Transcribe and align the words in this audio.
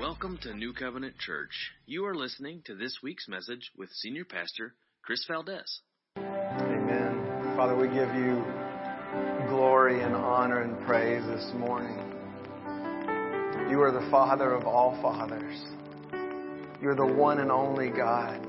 Welcome 0.00 0.38
to 0.44 0.54
New 0.54 0.72
Covenant 0.72 1.18
Church. 1.18 1.50
You 1.84 2.06
are 2.06 2.14
listening 2.14 2.62
to 2.64 2.74
this 2.74 3.00
week's 3.02 3.28
message 3.28 3.70
with 3.76 3.90
Senior 3.90 4.24
Pastor 4.24 4.74
Chris 5.04 5.22
Valdez. 5.28 5.82
Amen. 6.16 7.54
Father, 7.54 7.76
we 7.76 7.86
give 7.88 8.08
you 8.14 8.42
glory 9.50 10.00
and 10.02 10.14
honor 10.14 10.62
and 10.62 10.80
praise 10.86 11.22
this 11.26 11.52
morning. 11.54 11.98
You 13.70 13.82
are 13.82 13.92
the 13.92 14.10
Father 14.10 14.54
of 14.54 14.66
all 14.66 14.98
fathers. 15.02 15.60
You're 16.80 16.96
the 16.96 17.04
one 17.04 17.38
and 17.38 17.52
only 17.52 17.90
God. 17.90 18.40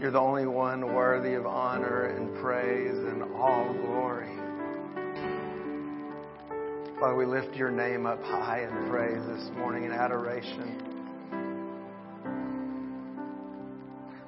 You're 0.00 0.10
the 0.10 0.18
only 0.18 0.46
one 0.46 0.94
worthy 0.94 1.34
of 1.34 1.46
honor 1.46 2.06
and 2.06 2.34
praise 2.42 2.98
and 2.98 3.22
all 3.34 3.72
glory. 3.72 4.37
Father, 7.00 7.14
we 7.14 7.26
lift 7.26 7.54
your 7.54 7.70
name 7.70 8.06
up 8.06 8.20
high 8.24 8.64
in 8.64 8.88
praise 8.90 9.22
this 9.28 9.50
morning 9.56 9.84
in 9.84 9.92
adoration. 9.92 10.82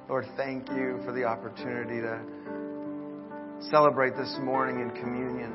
Lord, 0.07 0.25
thank 0.37 0.69
you 0.69 1.01
for 1.03 1.11
the 1.11 1.25
opportunity 1.25 1.99
to 1.99 2.21
celebrate 3.69 4.15
this 4.15 4.37
morning 4.41 4.79
in 4.79 4.89
communion. 4.91 5.51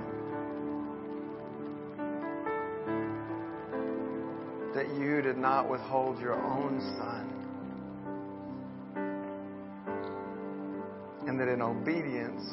That 4.74 4.94
you 5.00 5.22
did 5.22 5.38
not 5.38 5.70
withhold 5.70 6.20
your 6.20 6.34
own 6.34 6.80
Son. 6.98 7.32
And 11.26 11.40
that 11.40 11.48
in 11.48 11.62
obedience, 11.62 12.44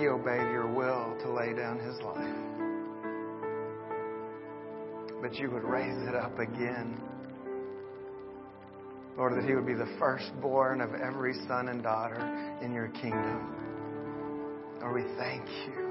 he 0.00 0.08
obeyed 0.08 0.50
your 0.50 0.66
will 0.66 1.14
to 1.20 1.30
lay 1.30 1.52
down 1.52 1.78
his 1.78 2.00
life. 2.00 2.34
But 5.20 5.34
you 5.34 5.50
would 5.50 5.64
raise 5.64 6.08
it 6.08 6.14
up 6.14 6.38
again. 6.38 6.98
Lord, 9.18 9.36
that 9.36 9.46
he 9.46 9.54
would 9.54 9.66
be 9.66 9.74
the 9.74 9.94
firstborn 9.98 10.80
of 10.80 10.94
every 10.94 11.34
son 11.46 11.68
and 11.68 11.82
daughter 11.82 12.58
in 12.62 12.72
your 12.72 12.88
kingdom. 12.88 13.54
Lord, 14.80 15.04
we 15.04 15.16
thank 15.18 15.46
you. 15.66 15.90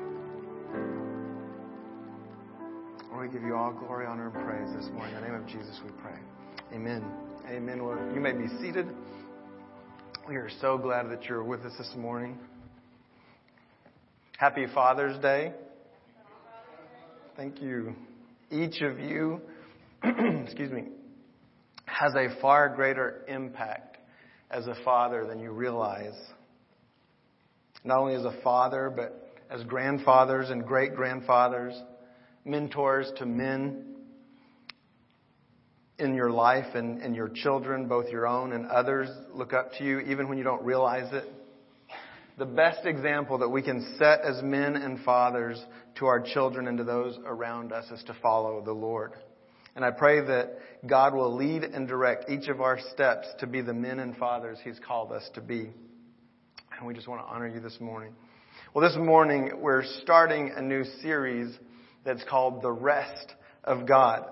Lord, 3.11 3.27
we 3.27 3.33
give 3.33 3.43
you 3.43 3.55
all 3.55 3.73
glory, 3.73 4.07
honor, 4.07 4.31
and 4.33 4.43
praise 4.43 4.75
this 4.75 4.91
morning. 4.91 5.15
In 5.17 5.21
the 5.21 5.27
name 5.27 5.35
of 5.35 5.45
Jesus 5.45 5.79
we 5.85 5.91
pray. 6.01 6.17
Amen. 6.73 7.05
Amen. 7.47 7.83
Well, 7.85 7.99
you 8.15 8.19
may 8.19 8.31
be 8.31 8.47
seated. 8.59 8.87
We 10.27 10.35
are 10.37 10.49
so 10.61 10.79
glad 10.79 11.11
that 11.11 11.25
you're 11.25 11.43
with 11.43 11.61
us 11.61 11.73
this 11.77 11.93
morning. 11.95 12.39
Happy 14.39 14.67
Father's 14.73 15.19
Day. 15.19 15.51
Thank 17.35 17.61
you. 17.61 17.93
Each 18.49 18.79
of 18.79 18.97
you, 18.97 19.41
excuse 20.01 20.71
me, 20.71 20.85
has 21.83 22.13
a 22.15 22.39
far 22.39 22.73
greater 22.73 23.25
impact 23.27 23.97
as 24.49 24.65
a 24.67 24.75
father 24.85 25.27
than 25.27 25.41
you 25.41 25.51
realize. 25.51 26.15
Not 27.83 27.99
only 27.99 28.15
as 28.15 28.23
a 28.23 28.39
father, 28.41 28.89
but 28.89 29.29
as 29.49 29.61
grandfathers 29.65 30.49
and 30.51 30.65
great 30.65 30.95
grandfathers, 30.95 31.73
mentors 32.45 33.11
to 33.17 33.25
men 33.25 33.93
in 35.97 36.13
your 36.15 36.29
life 36.29 36.75
and, 36.75 37.01
and 37.01 37.13
your 37.13 37.27
children, 37.27 37.89
both 37.89 38.07
your 38.07 38.25
own 38.25 38.53
and 38.53 38.67
others, 38.67 39.09
look 39.33 39.51
up 39.51 39.73
to 39.79 39.83
you 39.83 39.99
even 39.99 40.29
when 40.29 40.37
you 40.37 40.45
don't 40.45 40.63
realize 40.63 41.11
it 41.11 41.29
the 42.39 42.45
best 42.45 42.85
example 42.85 43.39
that 43.39 43.49
we 43.49 43.61
can 43.61 43.95
set 43.99 44.21
as 44.21 44.41
men 44.41 44.77
and 44.77 45.03
fathers 45.03 45.61
to 45.95 46.05
our 46.05 46.21
children 46.21 46.69
and 46.69 46.77
to 46.77 46.85
those 46.85 47.19
around 47.25 47.73
us 47.73 47.85
is 47.91 48.01
to 48.05 48.15
follow 48.21 48.63
the 48.63 48.71
Lord. 48.71 49.11
And 49.75 49.83
I 49.83 49.91
pray 49.91 50.21
that 50.25 50.57
God 50.87 51.13
will 51.13 51.35
lead 51.35 51.63
and 51.63 51.85
direct 51.85 52.29
each 52.29 52.47
of 52.47 52.61
our 52.61 52.79
steps 52.93 53.27
to 53.41 53.47
be 53.47 53.61
the 53.61 53.73
men 53.73 53.99
and 53.99 54.15
fathers 54.15 54.57
He's 54.63 54.79
called 54.79 55.11
us 55.11 55.29
to 55.35 55.41
be. 55.41 55.69
And 56.77 56.87
we 56.87 56.93
just 56.93 57.09
want 57.09 57.21
to 57.21 57.27
honor 57.27 57.47
you 57.47 57.59
this 57.59 57.77
morning. 57.81 58.13
Well, 58.73 58.87
this 58.87 58.97
morning 58.97 59.51
we're 59.59 59.83
starting 60.01 60.53
a 60.55 60.61
new 60.61 60.85
series 61.01 61.53
that's 62.05 62.23
called 62.23 62.61
The 62.61 62.71
Rest 62.71 63.33
of 63.65 63.85
God. 63.85 64.23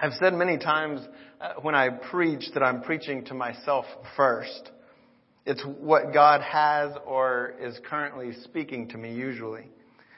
I've 0.00 0.14
said 0.20 0.34
many 0.34 0.58
times 0.58 1.00
uh, 1.40 1.52
when 1.62 1.76
I 1.76 1.90
preach 1.90 2.46
that 2.54 2.64
I'm 2.64 2.82
preaching 2.82 3.26
to 3.26 3.34
myself 3.34 3.84
first. 4.16 4.70
It's 5.46 5.62
what 5.64 6.12
God 6.12 6.42
has 6.42 6.92
or 7.06 7.54
is 7.60 7.78
currently 7.88 8.32
speaking 8.44 8.88
to 8.88 8.98
me 8.98 9.14
usually. 9.14 9.64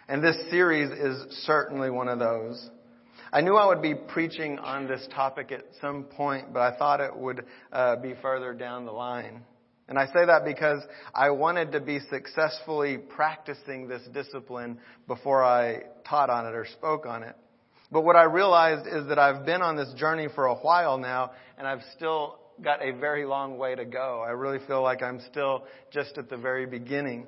And 0.09 0.23
this 0.23 0.37
series 0.51 0.91
is 0.91 1.45
certainly 1.45 1.91
one 1.91 2.09
of 2.09 2.19
those. 2.19 2.71
I 3.33 3.41
knew 3.41 3.57
I 3.57 3.67
would 3.67 3.81
be 3.81 3.95
preaching 3.95 4.59
on 4.59 4.87
this 4.87 5.07
topic 5.15 5.53
at 5.53 5.65
some 5.81 6.05
point, 6.05 6.53
but 6.53 6.61
I 6.61 6.77
thought 6.77 7.01
it 7.01 7.17
would 7.17 7.45
uh, 7.73 7.97
be 7.97 8.15
further 8.21 8.53
down 8.53 8.85
the 8.85 8.93
line. 8.93 9.43
And 9.89 9.99
I 9.99 10.07
say 10.07 10.27
that 10.27 10.45
because 10.45 10.83
I 11.15 11.31
wanted 11.31 11.73
to 11.73 11.81
be 11.81 12.01
successfully 12.11 12.99
practicing 12.99 13.89
this 13.89 14.03
discipline 14.13 14.79
before 15.07 15.45
I 15.45 15.83
taught 16.07 16.31
on 16.31 16.47
it 16.47 16.55
or 16.55 16.67
spoke 16.67 17.07
on 17.07 17.23
it. 17.23 17.37
But 17.91 18.03
what 18.03 18.17
I 18.17 18.25
realized 18.25 18.87
is 18.87 19.07
that 19.09 19.19
I've 19.19 19.45
been 19.47 19.63
on 19.63 19.77
this 19.77 19.93
journey 19.97 20.29
for 20.35 20.47
a 20.47 20.55
while 20.55 20.99
now, 20.99 21.33
and 21.59 21.67
I've 21.67 21.83
still 21.97 22.39
got 22.63 22.83
a 22.83 22.93
very 22.93 23.25
long 23.25 23.59
way 23.59 23.75
to 23.75 23.85
go. 23.85 24.23
I 24.27 24.31
really 24.31 24.65
feel 24.67 24.83
like 24.83 25.03
I'm 25.03 25.21
still 25.31 25.65
just 25.93 26.19
at 26.19 26.31
the 26.31 26.37
very 26.37 26.67
beginning. 26.67 27.27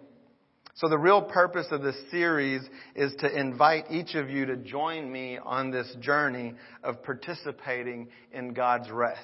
So 0.76 0.88
the 0.88 0.98
real 0.98 1.22
purpose 1.22 1.66
of 1.70 1.82
this 1.82 1.96
series 2.10 2.60
is 2.96 3.14
to 3.20 3.38
invite 3.38 3.86
each 3.90 4.14
of 4.16 4.28
you 4.28 4.46
to 4.46 4.56
join 4.56 5.10
me 5.10 5.38
on 5.38 5.70
this 5.70 5.94
journey 6.00 6.54
of 6.82 7.02
participating 7.04 8.08
in 8.32 8.54
God's 8.54 8.90
rest. 8.90 9.20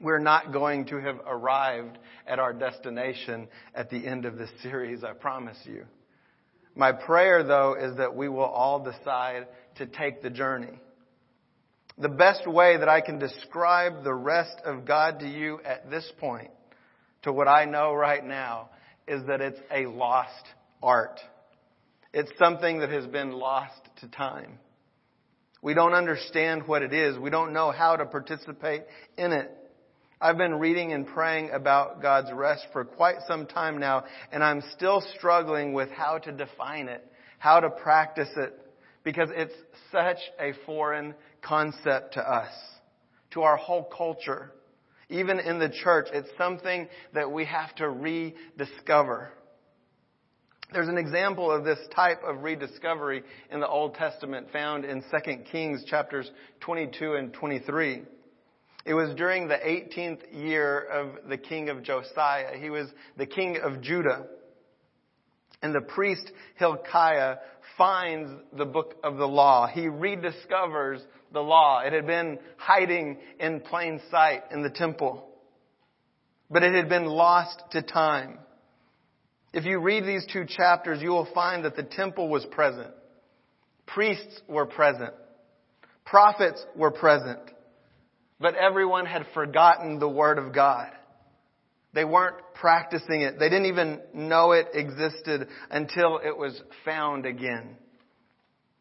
We're 0.00 0.18
not 0.18 0.52
going 0.52 0.86
to 0.86 1.00
have 1.00 1.20
arrived 1.26 1.98
at 2.26 2.38
our 2.38 2.52
destination 2.52 3.48
at 3.74 3.90
the 3.90 4.04
end 4.04 4.24
of 4.24 4.36
this 4.36 4.50
series, 4.62 5.04
I 5.04 5.12
promise 5.12 5.58
you. 5.64 5.84
My 6.74 6.92
prayer, 6.92 7.42
though, 7.42 7.74
is 7.74 7.96
that 7.96 8.14
we 8.14 8.28
will 8.28 8.44
all 8.44 8.78
decide 8.78 9.46
to 9.76 9.86
take 9.86 10.22
the 10.22 10.30
journey. 10.30 10.78
The 12.00 12.08
best 12.08 12.46
way 12.46 12.76
that 12.76 12.88
I 12.88 13.00
can 13.00 13.18
describe 13.18 14.04
the 14.04 14.14
rest 14.14 14.56
of 14.64 14.84
God 14.84 15.18
to 15.20 15.26
you 15.28 15.58
at 15.64 15.90
this 15.90 16.08
point, 16.18 16.50
to 17.22 17.32
what 17.32 17.48
I 17.48 17.64
know 17.64 17.92
right 17.92 18.24
now, 18.24 18.70
is 19.08 19.26
that 19.26 19.40
it's 19.40 19.58
a 19.72 19.86
lost 19.86 20.44
art. 20.80 21.18
It's 22.12 22.30
something 22.38 22.80
that 22.80 22.90
has 22.90 23.06
been 23.06 23.32
lost 23.32 23.80
to 24.00 24.08
time. 24.08 24.60
We 25.60 25.74
don't 25.74 25.92
understand 25.92 26.68
what 26.68 26.82
it 26.82 26.92
is. 26.92 27.18
We 27.18 27.30
don't 27.30 27.52
know 27.52 27.72
how 27.72 27.96
to 27.96 28.06
participate 28.06 28.84
in 29.16 29.32
it. 29.32 29.50
I've 30.20 30.38
been 30.38 30.54
reading 30.54 30.92
and 30.92 31.04
praying 31.04 31.50
about 31.50 32.00
God's 32.00 32.32
rest 32.32 32.66
for 32.72 32.84
quite 32.84 33.16
some 33.26 33.46
time 33.46 33.78
now, 33.78 34.04
and 34.30 34.44
I'm 34.44 34.62
still 34.76 35.02
struggling 35.16 35.72
with 35.72 35.90
how 35.90 36.18
to 36.18 36.30
define 36.30 36.86
it, 36.86 37.04
how 37.38 37.58
to 37.58 37.70
practice 37.70 38.30
it, 38.36 38.52
because 39.02 39.30
it's 39.34 39.54
such 39.90 40.18
a 40.38 40.52
foreign 40.64 41.14
concept 41.42 42.14
to 42.14 42.20
us, 42.20 42.52
to 43.32 43.42
our 43.42 43.56
whole 43.56 43.84
culture. 43.84 44.52
Even 45.10 45.38
in 45.40 45.58
the 45.58 45.70
church, 45.70 46.08
it's 46.12 46.28
something 46.36 46.88
that 47.14 47.30
we 47.30 47.44
have 47.46 47.74
to 47.76 47.88
rediscover. 47.88 49.32
There's 50.72 50.88
an 50.88 50.98
example 50.98 51.50
of 51.50 51.64
this 51.64 51.78
type 51.94 52.20
of 52.22 52.42
rediscovery 52.42 53.22
in 53.50 53.60
the 53.60 53.68
Old 53.68 53.94
Testament 53.94 54.48
found 54.52 54.84
in 54.84 55.02
2 55.02 55.36
Kings 55.50 55.82
chapters 55.86 56.30
22 56.60 57.14
and 57.14 57.32
23. 57.32 58.02
It 58.84 58.94
was 58.94 59.14
during 59.16 59.48
the 59.48 59.56
18th 59.56 60.20
year 60.32 60.80
of 60.80 61.28
the 61.28 61.38
king 61.38 61.70
of 61.70 61.82
Josiah. 61.82 62.58
He 62.58 62.68
was 62.68 62.88
the 63.16 63.26
king 63.26 63.58
of 63.62 63.80
Judah. 63.80 64.26
And 65.62 65.74
the 65.74 65.80
priest 65.80 66.30
Hilkiah 66.56 67.36
finds 67.76 68.30
the 68.56 68.64
book 68.64 68.94
of 69.02 69.16
the 69.16 69.26
law. 69.26 69.66
He 69.66 69.88
rediscovers 69.88 71.00
the 71.32 71.40
law. 71.40 71.80
It 71.80 71.92
had 71.92 72.06
been 72.06 72.38
hiding 72.56 73.18
in 73.38 73.60
plain 73.60 74.00
sight 74.10 74.42
in 74.50 74.62
the 74.62 74.70
temple. 74.70 75.28
But 76.50 76.62
it 76.62 76.74
had 76.74 76.88
been 76.88 77.04
lost 77.04 77.62
to 77.72 77.82
time. 77.82 78.38
If 79.52 79.64
you 79.64 79.80
read 79.80 80.04
these 80.04 80.26
two 80.32 80.44
chapters, 80.46 81.00
you 81.02 81.10
will 81.10 81.28
find 81.34 81.64
that 81.64 81.76
the 81.76 81.82
temple 81.82 82.28
was 82.28 82.46
present. 82.46 82.90
Priests 83.86 84.40
were 84.46 84.66
present. 84.66 85.14
Prophets 86.04 86.64
were 86.76 86.90
present. 86.90 87.40
But 88.40 88.54
everyone 88.54 89.06
had 89.06 89.26
forgotten 89.34 89.98
the 89.98 90.08
Word 90.08 90.38
of 90.38 90.54
God. 90.54 90.90
They 91.94 92.04
weren't 92.04 92.36
practicing 92.54 93.22
it. 93.22 93.38
They 93.38 93.48
didn't 93.48 93.66
even 93.66 94.00
know 94.14 94.52
it 94.52 94.68
existed 94.74 95.48
until 95.70 96.18
it 96.18 96.36
was 96.36 96.60
found 96.84 97.26
again. 97.26 97.76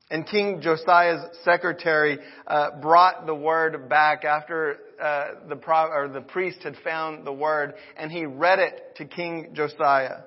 And 0.09 0.25
King 0.25 0.61
Josiah's 0.61 1.21
secretary 1.43 2.17
uh, 2.47 2.79
brought 2.79 3.25
the 3.25 3.35
word 3.35 3.89
back 3.89 4.23
after 4.23 4.77
uh, 5.01 5.47
the 5.49 5.57
pro- 5.57 5.91
or 5.91 6.07
the 6.07 6.21
priest 6.21 6.63
had 6.63 6.75
found 6.83 7.27
the 7.27 7.33
word, 7.33 7.73
and 7.97 8.11
he 8.11 8.25
read 8.25 8.59
it 8.59 8.95
to 8.95 9.05
King 9.05 9.49
Josiah. 9.53 10.21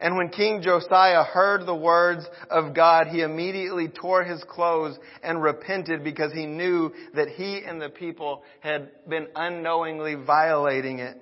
And 0.00 0.16
when 0.16 0.28
King 0.28 0.62
Josiah 0.62 1.24
heard 1.24 1.66
the 1.66 1.74
words 1.74 2.24
of 2.50 2.72
God, 2.72 3.08
he 3.08 3.20
immediately 3.20 3.88
tore 3.88 4.22
his 4.22 4.42
clothes 4.48 4.96
and 5.24 5.42
repented 5.42 6.04
because 6.04 6.32
he 6.32 6.46
knew 6.46 6.92
that 7.14 7.28
he 7.30 7.62
and 7.66 7.82
the 7.82 7.88
people 7.88 8.44
had 8.60 8.90
been 9.08 9.26
unknowingly 9.34 10.14
violating 10.14 11.00
it. 11.00 11.20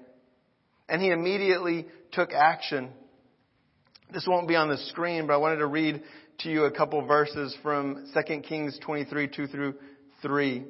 And 0.90 1.00
he 1.00 1.08
immediately 1.10 1.86
took 2.12 2.32
action. 2.32 2.90
This 4.12 4.26
won't 4.28 4.46
be 4.46 4.56
on 4.56 4.68
the 4.68 4.76
screen, 4.76 5.26
but 5.26 5.32
I 5.32 5.38
wanted 5.38 5.56
to 5.56 5.66
read 5.66 6.02
to 6.40 6.50
you 6.50 6.64
a 6.64 6.70
couple 6.70 7.04
verses 7.06 7.56
from 7.62 8.06
2 8.14 8.40
Kings 8.40 8.78
23, 8.82 9.28
2 9.28 9.46
through 9.46 9.74
3. 10.22 10.64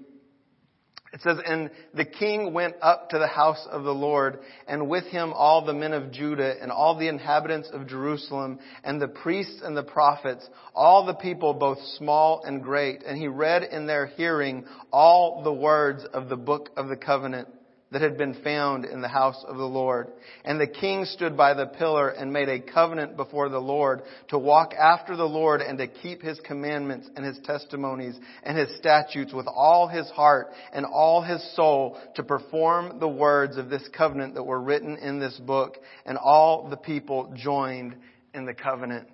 It 1.13 1.23
says, 1.23 1.39
And 1.47 1.71
the 1.95 2.05
king 2.05 2.53
went 2.53 2.75
up 2.83 3.11
to 3.11 3.19
the 3.19 3.27
house 3.27 3.67
of 3.71 3.85
the 3.85 3.95
Lord, 3.95 4.41
and 4.69 4.89
with 4.89 5.05
him 5.05 5.33
all 5.33 5.65
the 5.65 5.73
men 5.73 5.93
of 5.93 6.13
Judah, 6.13 6.55
and 6.61 6.71
all 6.71 6.99
the 6.99 7.09
inhabitants 7.09 7.71
of 7.73 7.87
Jerusalem, 7.87 8.59
and 8.85 9.01
the 9.01 9.09
priests 9.09 9.63
and 9.63 9.77
the 9.77 9.83
prophets, 9.83 10.47
all 10.75 11.07
the 11.07 11.15
people, 11.15 11.55
both 11.55 11.79
small 11.97 12.43
and 12.45 12.63
great. 12.63 13.03
And 13.05 13.17
he 13.17 13.29
read 13.29 13.63
in 13.63 13.87
their 13.87 14.07
hearing 14.07 14.67
all 14.93 15.43
the 15.43 15.53
words 15.53 16.05
of 16.13 16.29
the 16.29 16.37
book 16.37 16.71
of 16.77 16.89
the 16.89 16.97
covenant 16.97 17.49
that 17.93 18.03
had 18.03 18.19
been 18.19 18.35
found 18.43 18.85
in 18.85 19.01
the 19.01 19.09
house 19.09 19.45
of 19.47 19.57
the 19.57 19.65
Lord. 19.65 20.09
And 20.45 20.61
the 20.61 20.67
king 20.67 21.05
stood 21.05 21.37
by 21.37 21.55
the 21.55 21.67
pillar 21.67 22.09
and 22.09 22.33
made 22.33 22.49
a 22.49 22.61
covenant 22.61 23.17
before 23.17 23.49
the 23.49 23.61
Lord 23.61 24.03
to 24.29 24.39
walk 24.39 24.75
after 24.75 25.15
the 25.15 25.25
Lord 25.25 25.61
and 25.61 25.79
to 25.79 25.87
keep 25.87 26.21
his 26.21 26.41
commandments 26.41 27.09
and 27.15 27.25
his 27.25 27.39
testimonies 27.45 28.19
and 28.43 28.59
his 28.59 28.77
statutes 28.77 29.33
with 29.33 29.47
all 29.47 29.87
his 29.87 30.11
heart 30.11 30.49
and 30.73 30.85
all 30.85 31.23
his 31.23 31.41
soul 31.55 31.97
to 32.17 32.25
perform 32.25 32.99
the 32.99 33.09
words 33.09 33.57
of 33.57 33.71
this 33.71 33.89
covenant 33.97 34.35
that 34.35 34.43
were 34.43 34.61
written 34.61 34.97
in 34.99 35.21
this 35.21 35.39
book. 35.39 35.77
And 36.05 36.19
all 36.19 36.69
the 36.69 36.77
people 36.77 37.35
joined 37.37 37.95
in 38.35 38.47
the 38.47 38.55
covenant. 38.55 39.09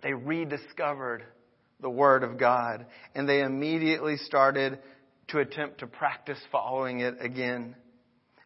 They 0.00 0.14
rediscovered 0.14 1.24
the 1.80 1.90
Word 1.90 2.22
of 2.22 2.38
God 2.38 2.86
and 3.14 3.28
they 3.28 3.42
immediately 3.42 4.16
started 4.16 4.78
to 5.30 5.38
attempt 5.38 5.80
to 5.80 5.86
practice 5.86 6.38
following 6.50 7.00
it 7.00 7.16
again. 7.20 7.74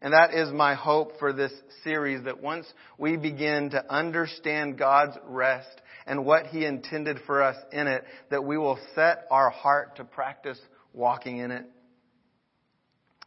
And 0.01 0.13
that 0.13 0.35
is 0.35 0.53
my 0.53 0.75
hope 0.75 1.19
for 1.19 1.33
this 1.33 1.53
series 1.83 2.25
that 2.25 2.43
once 2.43 2.67
we 2.99 3.17
begin 3.17 3.71
to 3.71 3.83
understand 3.93 4.79
God's 4.79 5.17
rest 5.27 5.81
and 6.07 6.27
what 6.27 6.47
He 6.49 6.67
intended 6.67 7.21
for 7.27 7.43
us 7.43 7.57
in 7.73 7.87
it, 7.87 8.05
that 8.31 8.45
we 8.45 8.59
will 8.59 8.79
set 8.95 9.25
our 9.31 9.49
heart 9.49 9.97
to 9.97 10.05
practice 10.05 10.59
walking 10.93 11.39
in 11.39 11.51
it. 11.51 11.65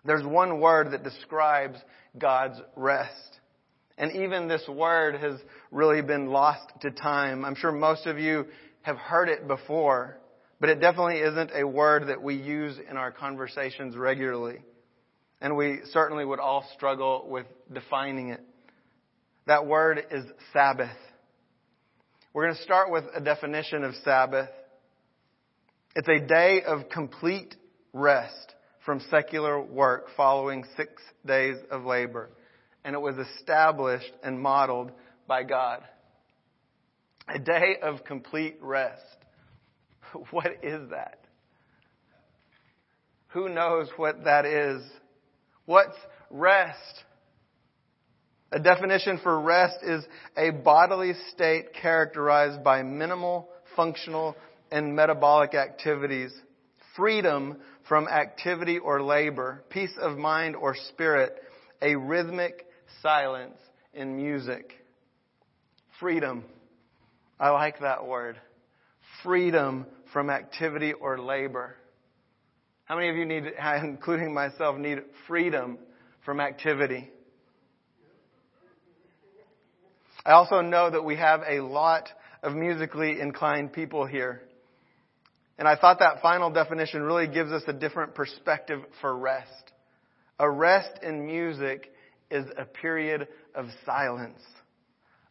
There's 0.06 0.25
one 0.25 0.59
word 0.59 0.92
that 0.92 1.04
describes 1.04 1.80
God's 2.18 2.59
rest. 2.75 3.39
And 3.98 4.12
even 4.12 4.48
this 4.48 4.68
word 4.69 5.15
has 5.15 5.39
really 5.71 6.04
been 6.04 6.27
lost 6.27 6.69
to 6.81 6.92
time. 6.92 7.44
I'm 7.44 7.56
sure 7.56 7.71
most 7.71 8.06
of 8.06 8.19
you 8.19 8.45
have 8.83 8.98
heard 8.98 9.30
it 9.30 9.48
before. 9.48 10.19
But 10.59 10.69
it 10.69 10.80
definitely 10.80 11.19
isn't 11.19 11.51
a 11.54 11.68
word 11.68 12.07
that 12.07 12.21
we 12.21 12.36
use 12.36 12.77
in 12.89 12.98
our 12.98 13.12
conversations 13.12 13.95
regularly. 13.95 14.59
And 15.39 15.56
we 15.56 15.81
certainly 15.92 16.25
would 16.25 16.39
all 16.39 16.65
struggle 16.75 17.27
with 17.30 17.45
defining 17.71 18.30
it. 18.30 18.42
That 19.45 19.68
word 19.68 20.04
is 20.12 20.25
Sabbath. 20.51 20.98
We're 22.33 22.45
going 22.45 22.56
to 22.56 22.63
start 22.63 22.92
with 22.92 23.04
a 23.15 23.21
definition 23.21 23.83
of 23.83 23.94
Sabbath. 24.04 24.50
It's 25.95 26.07
a 26.07 26.19
day 26.19 26.62
of 26.68 26.89
complete 26.89 27.56
rest 27.94 28.54
from 28.86 29.01
secular 29.12 29.62
work 29.62 30.07
following 30.15 30.63
six 30.75 30.92
days 31.25 31.57
of 31.69 31.83
labor. 31.83 32.30
And 32.83 32.95
it 32.95 33.00
was 33.00 33.15
established 33.18 34.12
and 34.24 34.39
modeled 34.39 34.92
by 35.27 35.44
God. 35.44 35.83
A 37.27 37.38
day 37.38 37.75
of 37.81 38.04
complete 38.06 38.57
rest. 38.62 39.01
What 40.31 40.63
is 40.63 40.89
that? 40.92 41.19
Who 43.30 43.50
knows 43.50 43.89
what 43.98 44.24
that 44.24 44.45
is? 44.45 44.81
What's 45.65 45.98
rest? 46.30 47.04
A 48.51 48.59
definition 48.59 49.19
for 49.21 49.39
rest 49.39 49.77
is 49.83 50.06
a 50.38 50.51
bodily 50.51 51.13
state 51.33 51.74
characterized 51.74 52.63
by 52.63 52.83
minimal 52.83 53.50
functional 53.75 54.36
and 54.71 54.95
metabolic 54.95 55.54
activities, 55.54 56.33
freedom 56.95 57.57
from 57.88 58.07
activity 58.07 58.80
or 58.80 59.01
labor, 59.01 59.63
peace 59.69 59.94
of 60.01 60.18
mind 60.18 60.56
or 60.56 60.75
spirit, 60.89 61.36
a 61.81 61.95
rhythmic 61.95 62.65
silence 63.01 63.57
in 63.94 64.15
music. 64.15 64.74
Freedom. 66.00 66.44
I 67.39 67.50
like 67.50 67.80
that 67.81 68.06
word. 68.07 68.39
Freedom 69.28 69.86
from 70.14 70.30
activity 70.30 70.94
or 70.94 71.20
labor. 71.20 71.76
How 72.86 72.96
many 72.96 73.10
of 73.10 73.18
you 73.18 73.26
need, 73.26 73.44
including 73.84 74.34
myself, 74.34 74.78
need 74.78 75.00
freedom 75.28 75.80
from 76.24 76.40
activity? 76.40 77.12
I 80.26 80.32
also 80.32 80.62
know 80.62 80.90
that 80.90 81.04
we 81.04 81.18
have 81.18 81.42
a 81.46 81.60
lot 81.60 82.08
of 82.42 82.56
musically 82.56 83.20
inclined 83.20 83.74
people 83.74 84.06
here. 84.06 84.44
And 85.58 85.68
I 85.68 85.76
thought 85.76 86.00
that 86.00 86.22
final 86.22 86.50
definition 86.50 87.04
really 87.04 87.28
gives 87.28 87.52
us 87.52 87.64
a 87.68 87.74
different 87.74 88.16
perspective 88.16 88.80
for 89.02 89.14
rest. 89.14 89.74
A 90.40 90.50
rest 90.50 91.04
in 91.04 91.26
music 91.26 91.92
is 92.32 92.46
a 92.58 92.64
period 92.64 93.28
of 93.54 93.66
silence, 93.86 94.40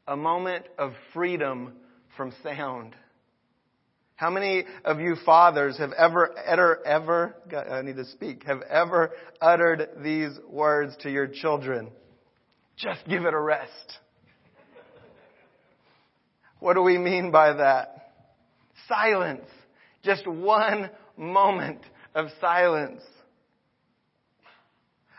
a 0.06 0.18
moment 0.18 0.66
of 0.76 0.92
freedom 1.14 1.72
from 2.14 2.34
sound. 2.42 2.94
How 4.16 4.30
many 4.30 4.64
of 4.84 4.98
you 4.98 5.14
fathers 5.26 5.76
have 5.76 5.92
ever, 5.92 6.34
ever, 6.38 6.86
ever, 6.86 7.36
I 7.70 7.82
need 7.82 7.96
to 7.96 8.06
speak, 8.06 8.44
have 8.44 8.62
ever 8.62 9.12
uttered 9.42 9.90
these 10.02 10.30
words 10.48 10.96
to 11.02 11.10
your 11.10 11.26
children? 11.26 11.90
Just 12.76 13.06
give 13.06 13.26
it 13.26 13.34
a 13.34 13.38
rest. 13.38 13.98
What 16.60 16.74
do 16.74 16.82
we 16.82 16.96
mean 16.96 17.30
by 17.30 17.52
that? 17.52 18.12
Silence. 18.88 19.44
Just 20.02 20.26
one 20.26 20.88
moment 21.18 21.80
of 22.14 22.28
silence. 22.40 23.02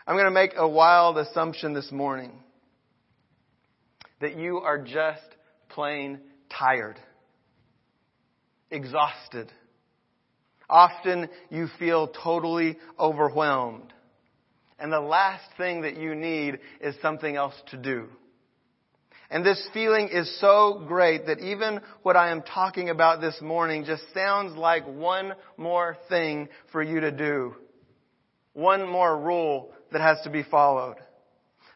I'm 0.08 0.16
going 0.16 0.24
to 0.24 0.32
make 0.32 0.54
a 0.56 0.68
wild 0.68 1.18
assumption 1.18 1.72
this 1.72 1.92
morning 1.92 2.32
that 4.20 4.36
you 4.36 4.58
are 4.58 4.78
just 4.82 5.22
plain 5.68 6.18
tired 6.50 6.98
exhausted. 8.70 9.50
Often 10.68 11.28
you 11.50 11.68
feel 11.78 12.08
totally 12.08 12.76
overwhelmed. 12.98 13.92
And 14.78 14.92
the 14.92 15.00
last 15.00 15.44
thing 15.56 15.82
that 15.82 15.96
you 15.96 16.14
need 16.14 16.58
is 16.80 16.94
something 17.02 17.34
else 17.34 17.54
to 17.70 17.76
do. 17.76 18.08
And 19.30 19.44
this 19.44 19.68
feeling 19.74 20.08
is 20.08 20.40
so 20.40 20.84
great 20.86 21.26
that 21.26 21.40
even 21.40 21.80
what 22.02 22.16
I 22.16 22.30
am 22.30 22.42
talking 22.42 22.88
about 22.88 23.20
this 23.20 23.38
morning 23.42 23.84
just 23.84 24.02
sounds 24.14 24.56
like 24.56 24.86
one 24.86 25.34
more 25.56 25.98
thing 26.08 26.48
for 26.72 26.82
you 26.82 27.00
to 27.00 27.10
do. 27.10 27.54
One 28.54 28.88
more 28.88 29.18
rule 29.18 29.70
that 29.92 30.00
has 30.00 30.18
to 30.24 30.30
be 30.30 30.42
followed. 30.42 30.96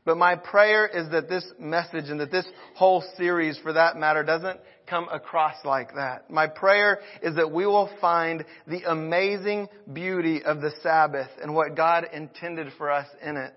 But 0.04 0.16
my 0.16 0.34
prayer 0.34 0.86
is 0.86 1.10
that 1.10 1.28
this 1.28 1.44
message 1.58 2.08
and 2.08 2.18
that 2.20 2.32
this 2.32 2.46
whole 2.74 3.04
series 3.16 3.58
for 3.58 3.72
that 3.72 3.96
matter 3.96 4.24
doesn't 4.24 4.58
come 4.88 5.08
across 5.12 5.54
like 5.64 5.94
that. 5.94 6.28
My 6.28 6.48
prayer 6.48 7.00
is 7.22 7.36
that 7.36 7.52
we 7.52 7.66
will 7.66 7.88
find 8.00 8.44
the 8.66 8.82
amazing 8.90 9.68
beauty 9.92 10.42
of 10.42 10.60
the 10.60 10.72
Sabbath 10.82 11.28
and 11.40 11.54
what 11.54 11.76
God 11.76 12.06
intended 12.12 12.72
for 12.76 12.90
us 12.90 13.06
in 13.22 13.36
it. 13.36 13.54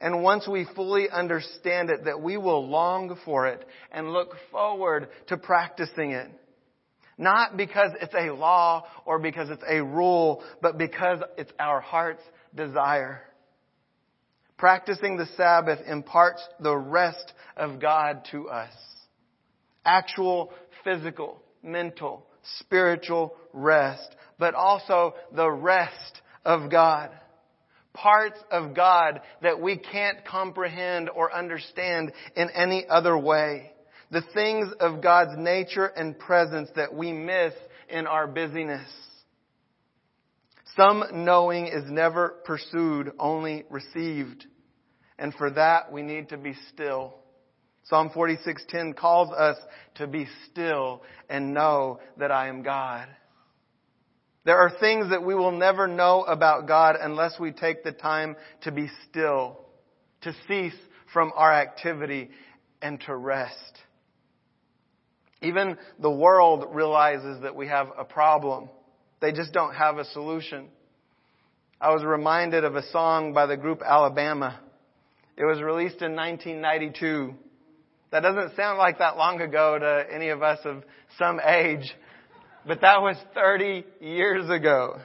And 0.00 0.22
once 0.22 0.48
we 0.48 0.66
fully 0.74 1.08
understand 1.10 1.90
it, 1.90 2.04
that 2.04 2.20
we 2.20 2.36
will 2.36 2.68
long 2.68 3.16
for 3.24 3.46
it 3.48 3.64
and 3.90 4.12
look 4.12 4.34
forward 4.50 5.08
to 5.28 5.36
practicing 5.36 6.12
it. 6.12 6.28
Not 7.18 7.56
because 7.56 7.90
it's 8.00 8.14
a 8.14 8.32
law 8.32 8.84
or 9.04 9.18
because 9.18 9.50
it's 9.50 9.62
a 9.68 9.82
rule, 9.82 10.42
but 10.60 10.78
because 10.78 11.20
it's 11.36 11.52
our 11.58 11.80
heart's 11.80 12.22
desire. 12.54 13.22
Practicing 14.62 15.16
the 15.16 15.26
Sabbath 15.36 15.80
imparts 15.88 16.40
the 16.60 16.76
rest 16.76 17.32
of 17.56 17.80
God 17.80 18.24
to 18.30 18.48
us. 18.48 18.72
Actual 19.84 20.52
physical, 20.84 21.42
mental, 21.64 22.24
spiritual 22.60 23.34
rest, 23.52 24.14
but 24.38 24.54
also 24.54 25.14
the 25.34 25.50
rest 25.50 26.22
of 26.44 26.70
God. 26.70 27.10
Parts 27.92 28.38
of 28.52 28.72
God 28.72 29.22
that 29.42 29.60
we 29.60 29.78
can't 29.78 30.24
comprehend 30.24 31.10
or 31.10 31.34
understand 31.34 32.12
in 32.36 32.48
any 32.50 32.86
other 32.88 33.18
way. 33.18 33.72
The 34.12 34.22
things 34.32 34.68
of 34.78 35.02
God's 35.02 35.36
nature 35.36 35.86
and 35.86 36.16
presence 36.16 36.68
that 36.76 36.94
we 36.94 37.12
miss 37.12 37.54
in 37.88 38.06
our 38.06 38.28
busyness. 38.28 38.88
Some 40.76 41.02
knowing 41.24 41.66
is 41.66 41.90
never 41.90 42.28
pursued, 42.44 43.10
only 43.18 43.64
received. 43.68 44.46
And 45.22 45.32
for 45.32 45.50
that, 45.52 45.90
we 45.90 46.02
need 46.02 46.28
to 46.28 46.36
be 46.36 46.54
still 46.74 47.14
Psalm 47.84 48.10
46:10 48.10 48.94
calls 48.94 49.32
us 49.32 49.56
to 49.96 50.06
be 50.06 50.28
still 50.50 51.02
and 51.28 51.52
know 51.52 52.00
that 52.16 52.30
I 52.30 52.48
am 52.48 52.62
God. 52.62 53.08
There 54.44 54.58
are 54.58 54.70
things 54.70 55.10
that 55.10 55.22
we 55.22 55.34
will 55.34 55.52
never 55.52 55.86
know 55.86 56.22
about 56.22 56.66
God 56.66 56.96
unless 57.00 57.38
we 57.38 57.52
take 57.52 57.84
the 57.84 57.92
time 57.92 58.36
to 58.62 58.72
be 58.72 58.88
still, 59.08 59.58
to 60.22 60.34
cease 60.48 60.76
from 61.12 61.32
our 61.34 61.52
activity 61.52 62.30
and 62.80 63.00
to 63.02 63.14
rest. 63.14 63.78
Even 65.40 65.76
the 65.98 66.10
world 66.10 66.66
realizes 66.70 67.42
that 67.42 67.54
we 67.54 67.66
have 67.66 67.88
a 67.96 68.04
problem. 68.04 68.68
They 69.20 69.32
just 69.32 69.52
don't 69.52 69.74
have 69.74 69.98
a 69.98 70.04
solution. 70.06 70.68
I 71.80 71.92
was 71.92 72.04
reminded 72.04 72.64
of 72.64 72.76
a 72.76 72.88
song 72.90 73.32
by 73.32 73.46
the 73.46 73.56
group 73.56 73.82
Alabama. 73.84 74.60
It 75.36 75.44
was 75.44 75.60
released 75.62 76.02
in 76.02 76.14
1992. 76.14 77.34
That 78.10 78.20
doesn't 78.20 78.56
sound 78.56 78.78
like 78.78 78.98
that 78.98 79.16
long 79.16 79.40
ago 79.40 79.78
to 79.78 80.06
any 80.12 80.28
of 80.28 80.42
us 80.42 80.58
of 80.64 80.84
some 81.18 81.40
age, 81.40 81.90
but 82.66 82.82
that 82.82 83.00
was 83.00 83.16
30 83.34 83.84
years 84.00 84.50
ago. 84.50 84.98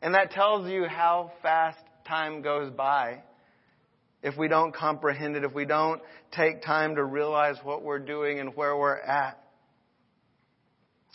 And 0.00 0.14
that 0.14 0.30
tells 0.30 0.70
you 0.70 0.84
how 0.84 1.32
fast 1.42 1.78
time 2.06 2.42
goes 2.42 2.70
by 2.70 3.22
if 4.22 4.36
we 4.36 4.48
don't 4.48 4.74
comprehend 4.74 5.36
it, 5.36 5.44
if 5.44 5.54
we 5.54 5.64
don't 5.64 6.00
take 6.32 6.62
time 6.62 6.96
to 6.96 7.04
realize 7.04 7.56
what 7.62 7.82
we're 7.82 7.98
doing 7.98 8.40
and 8.40 8.56
where 8.56 8.76
we're 8.76 8.98
at. 8.98 9.40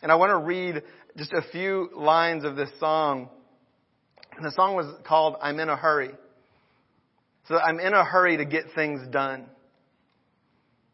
And 0.02 0.12
I 0.12 0.16
want 0.16 0.32
to 0.32 0.38
read 0.38 0.82
just 1.18 1.34
a 1.34 1.42
few 1.52 1.90
lines 1.94 2.44
of 2.44 2.56
this 2.56 2.70
song. 2.80 3.30
The 4.42 4.52
song 4.52 4.76
was 4.76 4.86
called 5.06 5.36
I'm 5.42 5.60
in 5.60 5.70
a 5.70 5.76
Hurry. 5.76 6.12
So 7.52 7.60
I'm 7.60 7.82
in 7.82 7.94
a 7.94 8.06
hurry 8.06 8.38
to 8.38 8.46
get 8.46 8.68
things 8.76 9.06
done. 9.12 9.46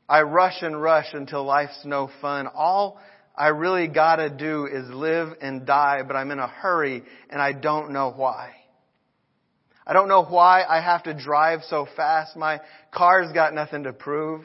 I 0.10 0.22
rush 0.22 0.64
and 0.64 0.82
rush 0.82 1.14
until 1.14 1.44
life's 1.44 1.86
no 1.86 2.10
fun. 2.20 2.48
All 2.48 3.00
I 3.38 3.50
really 3.50 3.88
gotta 3.88 4.32
do 4.32 4.66
is 4.66 4.90
live 4.90 5.38
and 5.40 5.68
die, 5.68 6.02
but 6.02 6.16
I'm 6.16 6.32
in 6.32 6.40
a 6.40 6.48
hurry 6.48 7.04
and 7.30 7.40
I 7.40 7.52
don't 7.52 7.92
know 7.92 8.12
why. 8.12 8.54
I 9.86 9.94
don't 9.94 10.08
know 10.08 10.26
why 10.26 10.64
I 10.68 10.82
have 10.82 11.04
to 11.04 11.14
drive 11.14 11.60
so 11.70 11.88
fast. 11.96 12.36
My 12.36 12.60
car's 12.92 13.32
got 13.34 13.54
nothing 13.54 13.84
to 13.84 13.94
prove. 13.94 14.44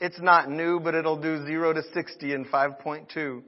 It's 0.00 0.20
not 0.20 0.50
new, 0.50 0.80
but 0.80 0.96
it'll 0.96 1.22
do 1.22 1.46
0 1.46 1.74
to 1.74 1.82
60 1.94 2.32
in 2.32 2.46
5.2. 2.46 3.42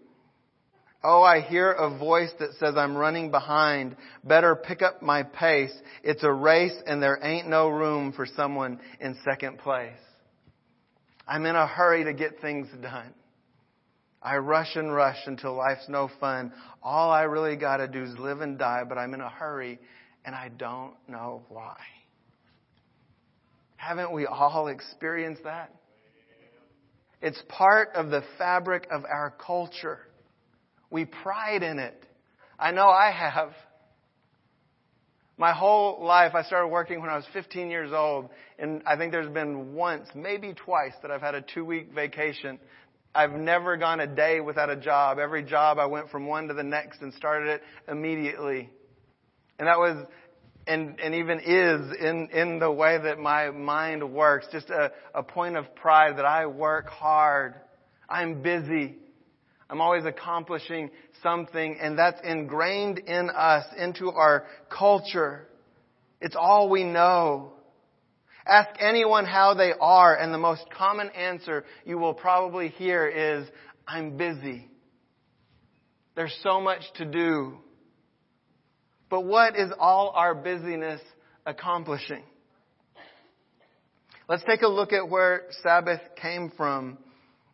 Oh, 1.09 1.23
I 1.23 1.41
hear 1.41 1.71
a 1.71 1.97
voice 1.97 2.33
that 2.41 2.55
says 2.59 2.75
I'm 2.77 2.97
running 2.97 3.31
behind. 3.31 3.95
Better 4.25 4.57
pick 4.57 4.83
up 4.83 5.03
my 5.03 5.23
pace. 5.23 5.73
It's 6.03 6.25
a 6.25 6.33
race 6.33 6.75
and 6.85 7.01
there 7.01 7.21
ain't 7.23 7.47
no 7.47 7.69
room 7.69 8.13
for 8.13 8.27
someone 8.27 8.81
in 8.99 9.17
second 9.25 9.59
place. 9.59 9.93
I'm 11.25 11.47
in 11.47 11.55
a 11.55 11.65
hurry 11.65 12.03
to 12.03 12.13
get 12.13 12.41
things 12.41 12.67
done. 12.83 13.15
I 14.21 14.39
rush 14.39 14.75
and 14.75 14.93
rush 14.93 15.19
until 15.27 15.55
life's 15.55 15.89
no 15.89 16.11
fun. 16.19 16.53
All 16.83 17.13
I 17.13 17.23
really 17.23 17.55
gotta 17.55 17.87
do 17.87 18.03
is 18.03 18.19
live 18.19 18.41
and 18.41 18.59
die, 18.59 18.83
but 18.89 18.99
I'm 18.99 19.15
in 19.15 19.21
a 19.21 19.31
hurry 19.31 19.79
and 20.25 20.35
I 20.35 20.49
don't 20.49 20.95
know 21.07 21.43
why. 21.49 21.77
Haven't 23.77 24.13
we 24.13 24.27
all 24.27 24.67
experienced 24.67 25.45
that? 25.45 25.73
It's 27.23 27.41
part 27.49 27.91
of 27.95 28.11
the 28.11 28.25
fabric 28.39 28.89
of 28.91 29.05
our 29.05 29.33
culture. 29.39 30.01
We 30.91 31.05
pride 31.05 31.63
in 31.63 31.79
it. 31.79 32.03
I 32.59 32.71
know 32.71 32.89
I 32.89 33.11
have. 33.11 33.53
My 35.39 35.53
whole 35.53 36.03
life, 36.03 36.35
I 36.35 36.43
started 36.43 36.69
working 36.69 37.01
when 37.01 37.11
I 37.11 37.17
was 37.17 37.27
15 37.35 37.69
years 37.69 37.93
old, 37.93 38.31
and 38.59 38.83
I 38.87 38.97
think 38.97 39.13
there's 39.13 39.33
been 39.33 39.75
once, 39.75 40.09
maybe 40.15 40.55
twice, 40.55 40.95
that 41.03 41.11
I've 41.11 41.21
had 41.21 41.35
a 41.35 41.43
two 41.43 41.65
week 41.65 41.93
vacation. 41.95 42.59
I've 43.15 43.33
never 43.33 43.77
gone 43.77 44.01
a 44.01 44.07
day 44.07 44.41
without 44.41 44.71
a 44.71 44.77
job. 44.77 45.19
Every 45.19 45.43
job 45.43 45.79
I 45.79 45.87
went 45.87 46.11
from 46.11 46.27
one 46.27 46.49
to 46.49 46.55
the 46.55 46.63
next 46.63 47.01
and 47.01 47.13
started 47.15 47.49
it 47.49 47.63
immediately. 47.89 48.71
And 49.59 49.69
that 49.69 49.79
was, 49.79 50.07
and, 50.67 51.01
and 51.01 51.15
even 51.15 51.41
is 51.41 51.97
in, 51.99 52.29
in 52.33 52.59
the 52.59 52.71
way 52.71 52.99
that 52.99 53.19
my 53.19 53.51
mind 53.51 54.13
works, 54.13 54.47
just 54.53 54.69
a, 54.71 54.93
a 55.15 55.23
point 55.23 55.57
of 55.57 55.75
pride 55.75 56.19
that 56.19 56.27
I 56.27 56.47
work 56.47 56.89
hard. 56.89 57.55
I'm 58.09 58.43
busy. 58.43 58.97
I'm 59.69 59.81
always 59.81 60.05
accomplishing 60.05 60.91
something, 61.23 61.79
and 61.81 61.99
that's 61.99 62.21
ingrained 62.23 62.99
in 63.01 63.31
us, 63.31 63.65
into 63.77 64.11
our 64.11 64.47
culture. 64.71 65.49
It's 66.21 66.37
all 66.39 66.71
we 66.71 66.85
know. 66.85 67.53
Ask 68.47 68.71
anyone 68.79 69.25
how 69.25 69.55
they 69.55 69.73
are, 69.81 70.15
and 70.15 70.33
the 70.33 70.39
most 70.39 70.65
common 70.71 71.11
answer 71.11 71.65
you 71.85 71.99
will 71.99 72.15
probably 72.15 72.69
hear 72.69 73.09
is, 73.09 73.49
I'm 73.89 74.17
busy. 74.17 74.69
There's 76.15 76.37
so 76.43 76.61
much 76.61 76.83
to 76.97 77.05
do. 77.05 77.59
But 79.11 79.23
what 79.23 79.57
is 79.57 79.71
all 79.79 80.13
our 80.15 80.35
busyness 80.35 81.01
accomplishing? 81.45 82.23
Let's 84.29 84.43
take 84.45 84.63
a 84.63 84.69
look 84.69 84.93
at 84.93 85.09
where 85.09 85.43
Sabbath 85.63 86.01
came 86.21 86.53
from 86.57 86.99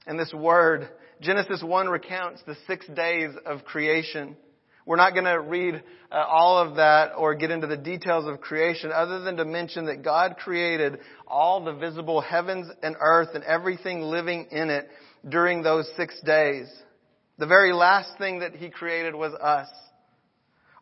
and 0.07 0.19
this 0.19 0.33
word. 0.33 0.89
Genesis 1.23 1.63
1 1.63 1.89
recounts 1.89 2.43
the 2.47 2.57
six 2.67 2.85
days 2.89 3.31
of 3.47 3.65
creation. 3.65 4.37
We're 4.85 4.97
not 4.97 5.13
going 5.13 5.27
to 5.27 5.41
read 5.41 5.81
uh, 6.11 6.17
all 6.17 6.59
of 6.59 6.77
that 6.77 7.13
or 7.17 7.37
get 7.37 7.53
into 7.53 7.69
the 7.69 7.77
details 7.77 8.27
of 8.27 8.41
creation 8.41 8.91
other 8.93 9.21
than 9.21 9.37
to 9.37 9.45
mention 9.45 9.87
that 9.87 10.03
God 10.03 10.37
created 10.37 10.99
all 11.29 11.65
the 11.65 11.75
visible 11.75 12.21
heavens 12.21 12.67
and 12.83 12.97
earth 13.01 13.29
and 13.35 13.45
everything 13.45 14.01
living 14.03 14.49
in 14.51 14.69
it 14.69 14.89
during 15.29 15.63
those 15.63 15.89
six 15.97 16.21
days. 16.23 16.67
The 17.39 17.47
very 17.47 17.73
last 17.73 18.19
thing 18.19 18.41
that 18.41 18.57
He 18.57 18.69
created 18.69 19.15
was 19.15 19.33
us. 19.35 19.69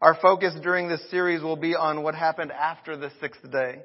Our 0.01 0.17
focus 0.23 0.55
during 0.63 0.89
this 0.89 1.11
series 1.11 1.43
will 1.43 1.57
be 1.57 1.77
on 1.77 2.03
what 2.03 2.15
happened 2.15 2.51
after 2.51 2.97
the 2.97 3.11
sixth 3.21 3.51
day. 3.53 3.83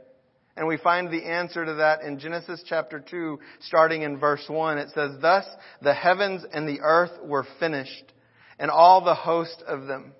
And 0.57 0.67
we 0.67 0.77
find 0.77 1.09
the 1.09 1.25
answer 1.25 1.65
to 1.65 1.73
that 1.75 2.01
in 2.01 2.19
Genesis 2.19 2.63
chapter 2.67 2.99
2, 2.99 3.39
starting 3.61 4.03
in 4.03 4.17
verse 4.17 4.45
1. 4.47 4.77
It 4.77 4.89
says, 4.95 5.11
Thus 5.21 5.45
the 5.81 5.93
heavens 5.93 6.45
and 6.53 6.67
the 6.67 6.79
earth 6.81 7.11
were 7.23 7.45
finished, 7.59 8.13
and 8.57 8.71
all 8.71 9.03
the 9.03 9.15
host 9.15 9.63
of 9.67 9.87
them. 9.87 10.13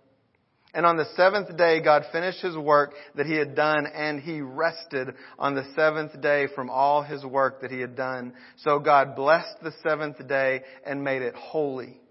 And 0.74 0.86
on 0.86 0.98
the 0.98 1.08
seventh 1.16 1.56
day, 1.56 1.82
God 1.82 2.04
finished 2.12 2.42
his 2.42 2.58
work 2.58 2.96
that 3.16 3.26
he 3.26 3.36
had 3.36 3.56
done, 3.56 3.88
and 3.88 4.20
he 4.20 4.42
rested 4.42 5.14
on 5.40 5.56
the 5.56 5.64
seventh 5.74 6.20
day 6.22 6.48
from 6.54 6.70
all 6.70 7.02
his 7.02 7.24
work 7.24 7.62
that 7.62 7.72
he 7.72 7.80
had 7.80 7.96
done. 7.96 8.34
So 8.58 8.80
God 8.80 9.16
blessed 9.16 9.64
the 9.64 9.72
seventh 9.88 10.28
day 10.28 10.64
and 10.86 11.02
made 11.02 11.22
it 11.22 11.34
holy 11.34 12.02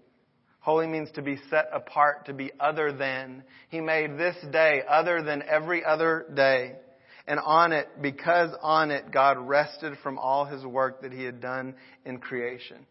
Holy 0.65 0.87
means 0.87 1.11
to 1.11 1.21
be 1.21 1.37
set 1.51 1.69
apart, 1.71 2.25
to 2.25 2.33
be 2.33 2.49
other 2.59 2.91
than. 2.91 3.43
He 3.69 3.81
made 3.81 4.17
this 4.17 4.35
day 4.51 4.81
other 4.89 5.21
than 5.21 5.43
every 5.47 5.85
other 5.85 6.25
day. 6.33 6.73
And 7.27 7.39
on 7.39 7.71
it, 7.71 7.87
because 8.01 8.51
on 8.61 8.91
it, 8.91 9.11
God 9.11 9.37
rested 9.39 9.97
from 10.03 10.19
all 10.19 10.45
his 10.45 10.63
work 10.63 11.01
that 11.01 11.11
he 11.11 11.23
had 11.23 11.41
done 11.41 11.75
in 12.05 12.19
creation. 12.19 12.85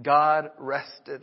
God 0.00 0.50
rested. 0.58 1.22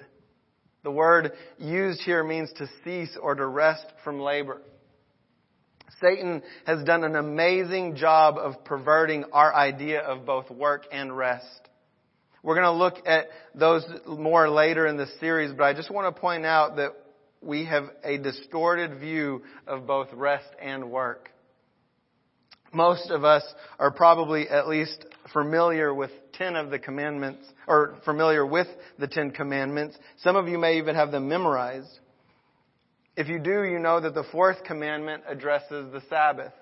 The 0.83 0.91
word 0.91 1.31
used 1.57 2.01
here 2.01 2.23
means 2.23 2.51
to 2.57 2.67
cease 2.83 3.17
or 3.19 3.33
to 3.35 3.45
rest 3.45 3.85
from 4.03 4.19
labor. 4.19 4.61
Satan 5.99 6.43
has 6.65 6.83
done 6.83 7.03
an 7.03 7.15
amazing 7.15 7.95
job 7.95 8.37
of 8.37 8.63
perverting 8.63 9.25
our 9.33 9.53
idea 9.53 10.01
of 10.01 10.25
both 10.25 10.49
work 10.49 10.85
and 10.91 11.15
rest. 11.15 11.45
We're 12.41 12.55
going 12.55 12.65
to 12.65 12.71
look 12.71 13.05
at 13.05 13.27
those 13.53 13.83
more 14.07 14.49
later 14.49 14.87
in 14.87 14.95
the 14.95 15.07
series, 15.19 15.51
but 15.51 15.63
I 15.63 15.73
just 15.73 15.91
want 15.91 16.13
to 16.13 16.21
point 16.21 16.45
out 16.45 16.77
that 16.77 16.95
we 17.41 17.65
have 17.65 17.85
a 18.03 18.17
distorted 18.17 18.99
view 18.99 19.41
of 19.67 19.85
both 19.85 20.07
rest 20.13 20.47
and 20.61 20.89
work. 20.89 21.29
Most 22.73 23.09
of 23.09 23.23
us 23.23 23.43
are 23.79 23.91
probably 23.91 24.47
at 24.47 24.67
least 24.67 25.05
familiar 25.33 25.93
with 25.93 26.11
10 26.33 26.55
of 26.55 26.69
the 26.69 26.79
commandments, 26.79 27.45
or 27.67 27.95
familiar 28.05 28.45
with 28.45 28.67
the 28.97 29.07
10 29.07 29.31
commandments. 29.31 29.97
Some 30.17 30.35
of 30.35 30.47
you 30.47 30.57
may 30.57 30.77
even 30.77 30.95
have 30.95 31.11
them 31.11 31.27
memorized. 31.27 31.99
If 33.17 33.27
you 33.27 33.39
do, 33.39 33.63
you 33.63 33.79
know 33.79 33.99
that 33.99 34.13
the 34.13 34.23
fourth 34.31 34.63
commandment 34.63 35.23
addresses 35.27 35.91
the 35.91 36.01
Sabbath. 36.09 36.53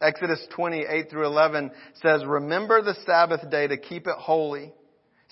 Exodus 0.00 0.44
28 0.54 1.10
through 1.10 1.26
11 1.26 1.70
says, 2.02 2.24
Remember 2.24 2.82
the 2.82 2.96
Sabbath 3.06 3.48
day 3.50 3.66
to 3.66 3.76
keep 3.76 4.06
it 4.06 4.16
holy. 4.16 4.72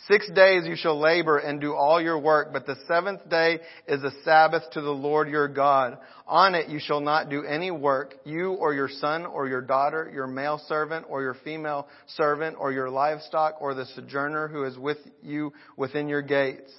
Six 0.08 0.28
days 0.32 0.66
you 0.66 0.74
shall 0.74 0.98
labor 0.98 1.38
and 1.38 1.60
do 1.60 1.74
all 1.74 2.02
your 2.02 2.18
work, 2.18 2.52
but 2.52 2.66
the 2.66 2.74
seventh 2.88 3.28
day 3.28 3.60
is 3.86 4.02
a 4.02 4.10
Sabbath 4.24 4.64
to 4.72 4.80
the 4.80 4.90
Lord 4.90 5.28
your 5.28 5.46
God. 5.46 5.96
On 6.26 6.56
it 6.56 6.68
you 6.68 6.80
shall 6.80 7.00
not 7.00 7.30
do 7.30 7.44
any 7.44 7.70
work, 7.70 8.16
you 8.24 8.52
or 8.52 8.74
your 8.74 8.88
son 8.88 9.24
or 9.24 9.46
your 9.46 9.60
daughter, 9.60 10.10
your 10.12 10.26
male 10.26 10.60
servant 10.66 11.06
or 11.08 11.22
your 11.22 11.36
female 11.44 11.86
servant 12.16 12.56
or 12.58 12.72
your 12.72 12.90
livestock 12.90 13.60
or 13.60 13.74
the 13.74 13.86
sojourner 13.94 14.48
who 14.48 14.64
is 14.64 14.76
with 14.76 14.98
you 15.22 15.52
within 15.76 16.08
your 16.08 16.22
gates. 16.22 16.72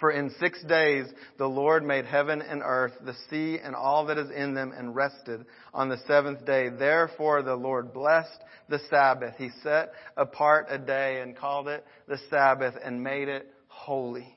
For 0.00 0.10
in 0.10 0.30
six 0.40 0.62
days 0.64 1.06
the 1.38 1.48
Lord 1.48 1.84
made 1.84 2.06
heaven 2.06 2.40
and 2.42 2.62
earth, 2.64 2.92
the 3.04 3.14
sea 3.30 3.58
and 3.62 3.74
all 3.74 4.06
that 4.06 4.18
is 4.18 4.30
in 4.30 4.54
them, 4.54 4.72
and 4.76 4.94
rested 4.94 5.44
on 5.74 5.88
the 5.88 5.98
seventh 6.06 6.44
day. 6.44 6.70
Therefore 6.70 7.42
the 7.42 7.54
Lord 7.54 7.92
blessed 7.92 8.42
the 8.68 8.80
Sabbath. 8.90 9.34
He 9.36 9.50
set 9.62 9.92
apart 10.16 10.66
a 10.70 10.78
day 10.78 11.20
and 11.20 11.36
called 11.36 11.68
it 11.68 11.84
the 12.08 12.18
Sabbath 12.30 12.74
and 12.82 13.02
made 13.02 13.28
it 13.28 13.52
holy. 13.68 14.36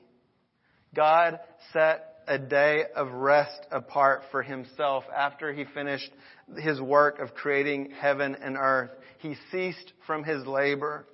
God 0.94 1.40
set 1.72 2.16
a 2.28 2.38
day 2.38 2.84
of 2.94 3.12
rest 3.12 3.60
apart 3.70 4.22
for 4.30 4.42
himself 4.42 5.04
after 5.14 5.52
he 5.52 5.64
finished 5.64 6.10
his 6.58 6.80
work 6.80 7.18
of 7.18 7.34
creating 7.34 7.92
heaven 7.98 8.36
and 8.40 8.56
earth. 8.56 8.90
He 9.18 9.36
ceased 9.50 9.92
from 10.06 10.24
his 10.24 10.46
labor 10.46 11.06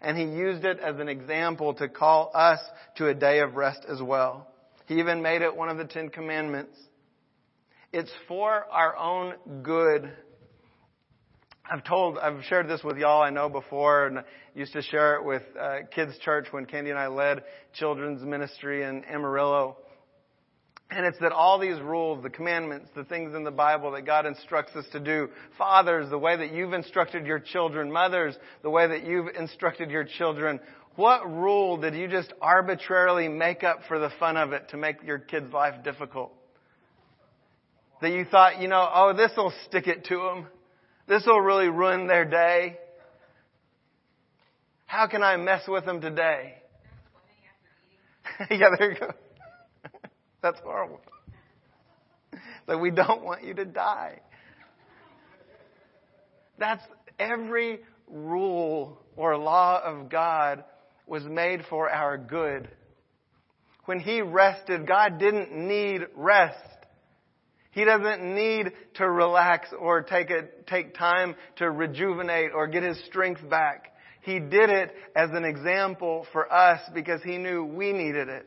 and 0.00 0.16
he 0.16 0.24
used 0.24 0.64
it 0.64 0.78
as 0.80 0.98
an 0.98 1.08
example 1.08 1.74
to 1.74 1.88
call 1.88 2.30
us 2.34 2.60
to 2.96 3.08
a 3.08 3.14
day 3.14 3.40
of 3.40 3.56
rest 3.56 3.80
as 3.88 4.00
well. 4.00 4.46
He 4.86 5.00
even 5.00 5.22
made 5.22 5.42
it 5.42 5.54
one 5.54 5.68
of 5.68 5.76
the 5.76 5.84
Ten 5.84 6.08
Commandments. 6.08 6.76
It's 7.92 8.10
for 8.26 8.64
our 8.70 8.96
own 8.96 9.62
good. 9.62 10.10
I've 11.70 11.84
told, 11.84 12.18
I've 12.18 12.42
shared 12.44 12.68
this 12.68 12.82
with 12.82 12.96
y'all, 12.96 13.22
I 13.22 13.30
know 13.30 13.48
before, 13.48 14.06
and 14.06 14.24
used 14.54 14.72
to 14.72 14.82
share 14.82 15.16
it 15.16 15.24
with 15.24 15.42
uh, 15.60 15.78
kids' 15.94 16.18
church 16.18 16.46
when 16.50 16.64
Candy 16.64 16.90
and 16.90 16.98
I 16.98 17.08
led 17.08 17.42
children's 17.74 18.22
ministry 18.22 18.82
in 18.84 19.04
Amarillo. 19.04 19.76
And 20.90 21.04
it's 21.04 21.18
that 21.18 21.32
all 21.32 21.58
these 21.58 21.78
rules, 21.80 22.22
the 22.22 22.30
commandments, 22.30 22.88
the 22.96 23.04
things 23.04 23.34
in 23.34 23.44
the 23.44 23.50
Bible 23.50 23.90
that 23.92 24.06
God 24.06 24.24
instructs 24.24 24.74
us 24.74 24.86
to 24.92 25.00
do, 25.00 25.28
fathers, 25.58 26.08
the 26.08 26.18
way 26.18 26.34
that 26.36 26.52
you've 26.52 26.72
instructed 26.72 27.26
your 27.26 27.38
children, 27.38 27.92
mothers, 27.92 28.34
the 28.62 28.70
way 28.70 28.86
that 28.86 29.04
you've 29.04 29.28
instructed 29.38 29.90
your 29.90 30.04
children, 30.04 30.60
what 30.96 31.30
rule 31.30 31.76
did 31.76 31.94
you 31.94 32.08
just 32.08 32.32
arbitrarily 32.40 33.28
make 33.28 33.62
up 33.62 33.80
for 33.86 33.98
the 33.98 34.10
fun 34.18 34.36
of 34.38 34.52
it 34.52 34.70
to 34.70 34.78
make 34.78 34.96
your 35.04 35.18
kid's 35.18 35.52
life 35.52 35.84
difficult? 35.84 36.32
That 38.00 38.10
you 38.10 38.24
thought, 38.24 38.60
you 38.60 38.68
know, 38.68 38.88
oh, 38.92 39.12
this 39.12 39.32
will 39.36 39.52
stick 39.66 39.86
it 39.86 40.06
to 40.06 40.16
them. 40.16 40.46
This 41.06 41.24
will 41.26 41.40
really 41.40 41.68
ruin 41.68 42.06
their 42.06 42.24
day. 42.24 42.78
How 44.86 45.06
can 45.06 45.22
I 45.22 45.36
mess 45.36 45.68
with 45.68 45.84
them 45.84 46.00
today? 46.00 46.54
yeah, 48.50 48.68
there 48.78 48.92
you 48.92 48.98
go. 48.98 49.12
That's 50.42 50.60
horrible. 50.60 51.00
Like, 52.66 52.80
we 52.80 52.90
don't 52.90 53.24
want 53.24 53.44
you 53.44 53.54
to 53.54 53.64
die. 53.64 54.20
That's 56.58 56.82
every 57.18 57.80
rule 58.06 58.98
or 59.16 59.36
law 59.36 59.80
of 59.82 60.10
God 60.10 60.64
was 61.06 61.22
made 61.24 61.62
for 61.68 61.90
our 61.90 62.18
good. 62.18 62.68
When 63.86 64.00
He 64.00 64.20
rested, 64.20 64.86
God 64.86 65.18
didn't 65.18 65.52
need 65.52 66.02
rest. 66.14 66.58
He 67.70 67.84
doesn't 67.84 68.22
need 68.34 68.72
to 68.94 69.08
relax 69.08 69.68
or 69.78 70.02
take 70.02 70.30
a, 70.30 70.42
take 70.66 70.94
time 70.94 71.36
to 71.56 71.70
rejuvenate 71.70 72.50
or 72.54 72.66
get 72.66 72.82
His 72.82 73.02
strength 73.06 73.48
back. 73.48 73.94
He 74.22 74.40
did 74.40 74.68
it 74.68 74.94
as 75.16 75.30
an 75.32 75.44
example 75.44 76.26
for 76.32 76.52
us 76.52 76.80
because 76.92 77.22
He 77.22 77.38
knew 77.38 77.64
we 77.64 77.92
needed 77.92 78.28
it 78.28 78.46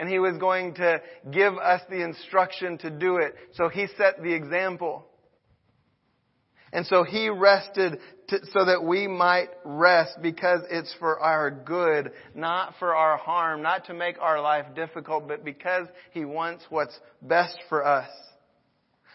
and 0.00 0.08
he 0.08 0.18
was 0.18 0.38
going 0.38 0.72
to 0.76 1.02
give 1.30 1.58
us 1.58 1.82
the 1.90 2.02
instruction 2.02 2.78
to 2.78 2.88
do 2.88 3.18
it. 3.18 3.34
So 3.52 3.68
he 3.68 3.86
set 3.98 4.22
the 4.22 4.32
example. 4.32 5.04
And 6.72 6.86
so 6.86 7.04
he 7.04 7.28
rested 7.28 7.98
to, 8.28 8.38
so 8.52 8.64
that 8.64 8.82
we 8.82 9.06
might 9.06 9.48
rest 9.62 10.12
because 10.22 10.62
it's 10.70 10.94
for 10.98 11.20
our 11.20 11.50
good, 11.50 12.12
not 12.34 12.76
for 12.78 12.94
our 12.94 13.18
harm, 13.18 13.60
not 13.60 13.86
to 13.86 13.94
make 13.94 14.16
our 14.22 14.40
life 14.40 14.74
difficult, 14.74 15.28
but 15.28 15.44
because 15.44 15.86
he 16.12 16.24
wants 16.24 16.64
what's 16.70 16.98
best 17.20 17.58
for 17.68 17.84
us. 17.84 18.08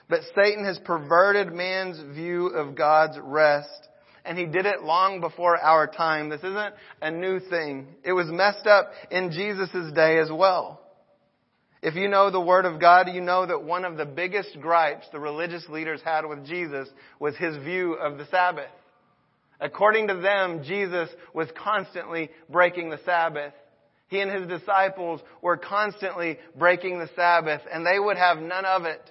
But 0.07 0.19
Satan 0.35 0.65
has 0.65 0.77
perverted 0.85 1.51
man's 1.51 1.99
view 2.15 2.47
of 2.49 2.75
God's 2.75 3.17
rest 3.19 3.87
and 4.25 4.37
he 4.37 4.45
did 4.45 4.65
it 4.65 4.83
long 4.83 5.21
before 5.21 5.57
our 5.57 5.87
time. 5.87 6.29
This 6.29 6.39
isn't 6.41 6.73
a 7.01 7.11
new 7.11 7.39
thing. 7.39 7.87
It 8.03 8.13
was 8.13 8.27
messed 8.27 8.67
up 8.67 8.91
in 9.11 9.31
Jesus' 9.31 9.91
day 9.93 10.17
as 10.19 10.29
well. 10.31 10.81
If 11.81 11.95
you 11.95 12.07
know 12.07 12.31
the 12.31 12.41
Word 12.41 12.65
of 12.65 12.79
God, 12.79 13.09
you 13.13 13.21
know 13.21 13.45
that 13.45 13.63
one 13.63 13.85
of 13.85 13.97
the 13.97 14.05
biggest 14.05 14.59
gripes 14.59 15.05
the 15.11 15.19
religious 15.19 15.67
leaders 15.69 16.01
had 16.03 16.25
with 16.25 16.45
Jesus 16.45 16.87
was 17.19 17.37
his 17.37 17.55
view 17.57 17.93
of 17.93 18.17
the 18.17 18.25
Sabbath. 18.31 18.71
According 19.59 20.07
to 20.07 20.15
them, 20.15 20.63
Jesus 20.63 21.09
was 21.33 21.47
constantly 21.63 22.31
breaking 22.49 22.89
the 22.89 22.99
Sabbath. 23.05 23.53
He 24.07 24.19
and 24.19 24.31
his 24.31 24.47
disciples 24.47 25.21
were 25.41 25.57
constantly 25.57 26.39
breaking 26.57 26.99
the 26.99 27.09
Sabbath, 27.15 27.61
and 27.71 27.85
they 27.85 27.99
would 27.99 28.17
have 28.17 28.39
none 28.39 28.65
of 28.65 28.85
it. 28.85 29.01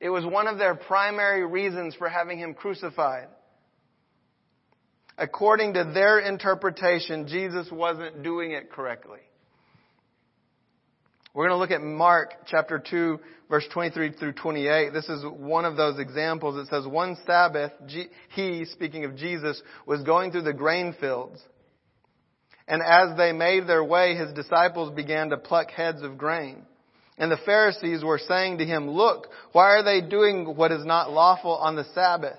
It 0.00 0.08
was 0.08 0.24
one 0.24 0.46
of 0.46 0.58
their 0.58 0.74
primary 0.74 1.44
reasons 1.44 1.94
for 1.96 2.08
having 2.08 2.38
him 2.38 2.54
crucified 2.54 3.28
according 5.22 5.74
to 5.74 5.90
their 5.94 6.18
interpretation, 6.18 7.28
Jesus 7.28 7.68
wasn't 7.70 8.24
doing 8.24 8.50
it 8.50 8.72
correctly. 8.72 9.20
We're 11.32 11.48
going 11.48 11.56
to 11.56 11.60
look 11.60 11.70
at 11.70 11.80
Mark 11.80 12.34
chapter 12.46 12.82
2 12.90 13.18
verse 13.48 13.64
23 13.72 14.12
through 14.12 14.32
28. 14.32 14.92
This 14.92 15.08
is 15.08 15.24
one 15.24 15.64
of 15.64 15.76
those 15.76 15.98
examples. 15.98 16.56
It 16.56 16.70
says, 16.70 16.86
one 16.86 17.16
Sabbath, 17.24 17.72
he, 18.34 18.64
speaking 18.64 19.04
of 19.04 19.16
Jesus, 19.16 19.62
was 19.86 20.02
going 20.02 20.32
through 20.32 20.42
the 20.42 20.52
grain 20.52 20.94
fields. 21.00 21.40
And 22.66 22.82
as 22.82 23.16
they 23.16 23.32
made 23.32 23.66
their 23.66 23.84
way, 23.84 24.14
his 24.14 24.32
disciples 24.32 24.90
began 24.94 25.30
to 25.30 25.36
pluck 25.36 25.70
heads 25.70 26.02
of 26.02 26.18
grain. 26.18 26.62
And 27.16 27.30
the 27.30 27.38
Pharisees 27.44 28.02
were 28.02 28.18
saying 28.18 28.58
to 28.58 28.64
him, 28.64 28.90
look, 28.90 29.28
why 29.52 29.76
are 29.76 29.82
they 29.82 30.00
doing 30.00 30.56
what 30.56 30.72
is 30.72 30.84
not 30.84 31.12
lawful 31.12 31.54
on 31.54 31.76
the 31.76 31.84
Sabbath? 31.94 32.38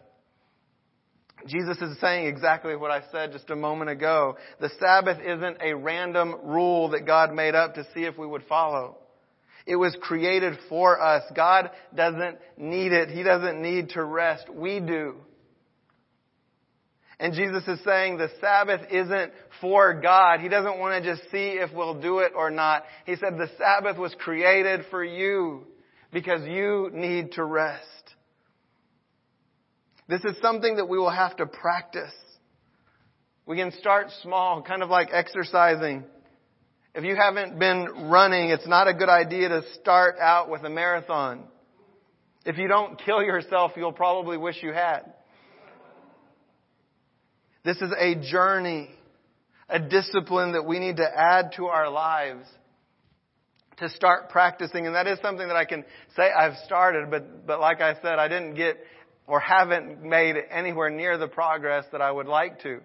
Jesus 1.47 1.77
is 1.77 1.99
saying 1.99 2.27
exactly 2.27 2.75
what 2.75 2.91
I 2.91 3.01
said 3.11 3.31
just 3.31 3.49
a 3.49 3.55
moment 3.55 3.89
ago. 3.89 4.37
The 4.59 4.69
Sabbath 4.79 5.17
isn't 5.19 5.57
a 5.61 5.73
random 5.73 6.35
rule 6.43 6.89
that 6.89 7.05
God 7.05 7.33
made 7.33 7.55
up 7.55 7.75
to 7.75 7.85
see 7.93 8.03
if 8.03 8.17
we 8.17 8.27
would 8.27 8.43
follow. 8.47 8.97
It 9.65 9.75
was 9.75 9.95
created 10.01 10.57
for 10.69 11.01
us. 11.01 11.23
God 11.35 11.69
doesn't 11.95 12.37
need 12.57 12.91
it. 12.91 13.09
He 13.09 13.23
doesn't 13.23 13.61
need 13.61 13.89
to 13.89 14.03
rest. 14.03 14.49
We 14.53 14.79
do. 14.79 15.15
And 17.19 17.35
Jesus 17.35 17.63
is 17.67 17.79
saying 17.85 18.17
the 18.17 18.31
Sabbath 18.41 18.81
isn't 18.91 19.31
for 19.61 20.01
God. 20.01 20.39
He 20.39 20.49
doesn't 20.49 20.79
want 20.79 21.03
to 21.03 21.07
just 21.15 21.29
see 21.29 21.51
if 21.51 21.71
we'll 21.71 22.01
do 22.01 22.19
it 22.19 22.31
or 22.35 22.49
not. 22.49 22.83
He 23.05 23.15
said 23.15 23.37
the 23.37 23.51
Sabbath 23.59 23.97
was 23.97 24.15
created 24.17 24.85
for 24.89 25.03
you 25.03 25.67
because 26.11 26.41
you 26.47 26.89
need 26.91 27.33
to 27.33 27.45
rest. 27.45 27.85
This 30.11 30.25
is 30.25 30.35
something 30.41 30.75
that 30.75 30.89
we 30.89 30.97
will 30.97 31.09
have 31.09 31.37
to 31.37 31.45
practice. 31.45 32.11
We 33.45 33.55
can 33.55 33.71
start 33.79 34.07
small, 34.21 34.61
kind 34.61 34.83
of 34.83 34.89
like 34.89 35.07
exercising. 35.13 36.03
If 36.93 37.05
you 37.05 37.15
haven't 37.15 37.57
been 37.57 38.09
running, 38.09 38.49
it's 38.49 38.67
not 38.67 38.89
a 38.89 38.93
good 38.93 39.07
idea 39.07 39.47
to 39.47 39.61
start 39.79 40.15
out 40.19 40.49
with 40.49 40.65
a 40.65 40.69
marathon. 40.69 41.45
If 42.45 42.57
you 42.57 42.67
don't 42.67 42.99
kill 42.99 43.23
yourself, 43.23 43.71
you'll 43.77 43.93
probably 43.93 44.35
wish 44.35 44.61
you 44.61 44.73
had. 44.73 45.13
This 47.63 47.77
is 47.77 47.93
a 47.97 48.15
journey, 48.15 48.89
a 49.69 49.79
discipline 49.79 50.51
that 50.53 50.65
we 50.65 50.79
need 50.79 50.97
to 50.97 51.07
add 51.07 51.53
to 51.55 51.67
our 51.67 51.89
lives 51.89 52.45
to 53.77 53.87
start 53.87 54.29
practicing. 54.29 54.87
And 54.87 54.95
that 54.95 55.07
is 55.07 55.19
something 55.21 55.47
that 55.47 55.55
I 55.55 55.63
can 55.63 55.85
say 56.17 56.23
I've 56.23 56.57
started, 56.65 57.09
but, 57.09 57.47
but 57.47 57.61
like 57.61 57.79
I 57.79 57.93
said, 58.01 58.19
I 58.19 58.27
didn't 58.27 58.55
get 58.55 58.77
or 59.27 59.39
haven't 59.39 60.03
made 60.03 60.35
anywhere 60.49 60.89
near 60.89 61.17
the 61.17 61.27
progress 61.27 61.85
that 61.91 62.01
I 62.01 62.11
would 62.11 62.27
like 62.27 62.61
to. 62.63 62.81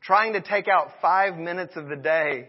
Trying 0.00 0.32
to 0.32 0.40
take 0.40 0.68
out 0.68 0.88
five 1.00 1.36
minutes 1.36 1.76
of 1.76 1.88
the 1.88 1.96
day 1.96 2.48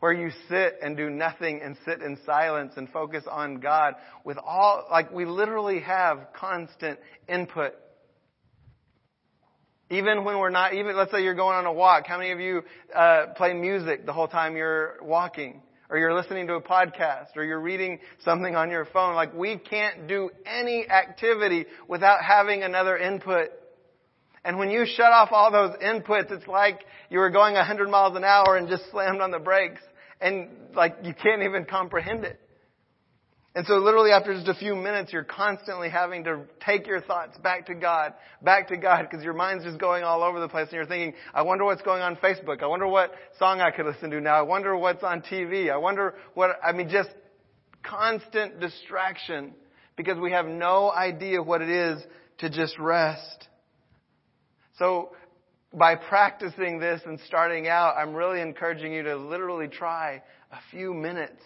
where 0.00 0.12
you 0.12 0.30
sit 0.48 0.78
and 0.80 0.96
do 0.96 1.10
nothing 1.10 1.60
and 1.62 1.76
sit 1.84 2.00
in 2.00 2.18
silence 2.24 2.74
and 2.76 2.88
focus 2.90 3.24
on 3.28 3.60
God 3.60 3.94
with 4.24 4.38
all, 4.38 4.86
like 4.90 5.12
we 5.12 5.24
literally 5.24 5.80
have 5.80 6.28
constant 6.34 6.98
input. 7.28 7.74
Even 9.90 10.24
when 10.24 10.38
we're 10.38 10.50
not, 10.50 10.74
even 10.74 10.96
let's 10.96 11.10
say 11.10 11.22
you're 11.22 11.34
going 11.34 11.56
on 11.56 11.66
a 11.66 11.72
walk, 11.72 12.06
how 12.06 12.18
many 12.18 12.30
of 12.30 12.40
you 12.40 12.62
uh, 12.94 13.26
play 13.36 13.54
music 13.54 14.06
the 14.06 14.12
whole 14.12 14.28
time 14.28 14.56
you're 14.56 14.98
walking? 15.02 15.62
Or 15.90 15.98
you're 15.98 16.14
listening 16.14 16.46
to 16.48 16.54
a 16.54 16.62
podcast, 16.62 17.36
or 17.36 17.44
you're 17.44 17.60
reading 17.60 17.98
something 18.24 18.54
on 18.54 18.70
your 18.70 18.84
phone. 18.86 19.14
Like 19.14 19.34
we 19.34 19.56
can't 19.56 20.06
do 20.06 20.30
any 20.44 20.88
activity 20.88 21.66
without 21.88 22.22
having 22.22 22.62
another 22.62 22.96
input. 22.96 23.50
And 24.44 24.58
when 24.58 24.70
you 24.70 24.86
shut 24.86 25.12
off 25.12 25.30
all 25.32 25.50
those 25.50 25.76
inputs, 25.82 26.30
it's 26.30 26.46
like 26.46 26.80
you 27.10 27.18
were 27.18 27.30
going 27.30 27.54
100 27.54 27.88
miles 27.88 28.16
an 28.16 28.24
hour 28.24 28.56
and 28.56 28.68
just 28.68 28.90
slammed 28.90 29.20
on 29.20 29.30
the 29.30 29.38
brakes 29.38 29.80
and 30.20 30.48
like 30.74 30.96
you 31.02 31.14
can't 31.14 31.42
even 31.42 31.64
comprehend 31.64 32.24
it. 32.24 32.40
And 33.58 33.66
so 33.66 33.74
literally 33.78 34.12
after 34.12 34.32
just 34.32 34.46
a 34.46 34.54
few 34.54 34.76
minutes, 34.76 35.12
you're 35.12 35.24
constantly 35.24 35.90
having 35.90 36.22
to 36.22 36.42
take 36.64 36.86
your 36.86 37.00
thoughts 37.00 37.36
back 37.38 37.66
to 37.66 37.74
God, 37.74 38.14
back 38.40 38.68
to 38.68 38.76
God, 38.76 39.08
because 39.10 39.24
your 39.24 39.32
mind's 39.32 39.64
just 39.64 39.80
going 39.80 40.04
all 40.04 40.22
over 40.22 40.38
the 40.38 40.46
place 40.46 40.68
and 40.68 40.74
you're 40.74 40.86
thinking, 40.86 41.14
I 41.34 41.42
wonder 41.42 41.64
what's 41.64 41.82
going 41.82 42.00
on 42.00 42.14
Facebook. 42.14 42.62
I 42.62 42.68
wonder 42.68 42.86
what 42.86 43.10
song 43.36 43.60
I 43.60 43.72
could 43.72 43.86
listen 43.86 44.10
to 44.10 44.20
now. 44.20 44.36
I 44.36 44.42
wonder 44.42 44.76
what's 44.76 45.02
on 45.02 45.22
TV. 45.22 45.72
I 45.72 45.76
wonder 45.76 46.14
what, 46.34 46.50
I 46.64 46.70
mean, 46.70 46.88
just 46.88 47.08
constant 47.82 48.60
distraction 48.60 49.54
because 49.96 50.18
we 50.18 50.30
have 50.30 50.46
no 50.46 50.92
idea 50.92 51.42
what 51.42 51.60
it 51.60 51.68
is 51.68 52.00
to 52.38 52.50
just 52.50 52.78
rest. 52.78 53.48
So 54.78 55.16
by 55.74 55.96
practicing 55.96 56.78
this 56.78 57.00
and 57.06 57.18
starting 57.26 57.66
out, 57.66 57.96
I'm 57.96 58.14
really 58.14 58.40
encouraging 58.40 58.92
you 58.92 59.02
to 59.02 59.16
literally 59.16 59.66
try 59.66 60.22
a 60.52 60.58
few 60.70 60.94
minutes, 60.94 61.42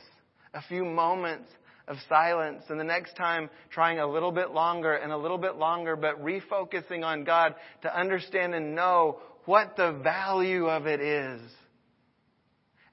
a 0.53 0.61
few 0.69 0.85
moments 0.85 1.49
of 1.93 1.99
silence. 2.09 2.65
And 2.69 2.81
the 2.81 2.85
next 2.85 3.15
time, 3.17 3.51
trying 3.71 4.01
a 4.01 4.07
little 4.07 4.33
bit 4.33 4.51
longer 4.51 4.95
and 4.95 5.13
a 5.13 5.17
little 5.17 5.39
bit 5.39 5.57
longer, 5.57 5.95
but 5.95 6.25
refocusing 6.25 7.05
on 7.05 7.23
God 7.23 7.55
to 7.83 7.97
understand 7.97 8.55
and 8.55 8.75
know 8.75 9.21
what 9.45 9.77
the 9.77 9.93
value 10.03 10.67
of 10.67 10.87
it 10.87 11.01
is. 11.01 11.41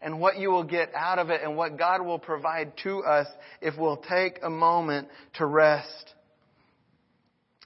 And 0.01 0.19
what 0.21 0.38
you 0.38 0.49
will 0.49 0.63
get 0.63 0.91
out 0.95 1.19
of 1.19 1.29
it 1.29 1.41
and 1.43 1.57
what 1.57 1.77
God 1.77 2.05
will 2.05 2.19
provide 2.19 2.73
to 2.83 2.99
us 2.99 3.27
if 3.62 3.77
we'll 3.77 3.97
take 4.09 4.39
a 4.43 4.49
moment 4.49 5.07
to 5.35 5.45
rest. 5.45 6.13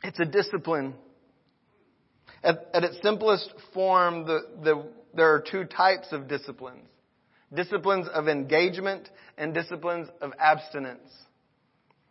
It's 0.04 0.20
a 0.20 0.26
discipline. 0.26 0.96
At, 2.44 2.70
at 2.74 2.84
its 2.84 2.98
simplest 3.04 3.54
form, 3.74 4.26
the, 4.26 4.40
the, 4.64 4.86
there 5.14 5.34
are 5.34 5.44
two 5.50 5.66
types 5.66 6.08
of 6.12 6.28
disciplines 6.28 6.88
disciplines 7.54 8.08
of 8.14 8.28
engagement 8.28 9.10
and 9.38 9.54
disciplines 9.54 10.10
of 10.22 10.32
abstinence. 10.40 11.12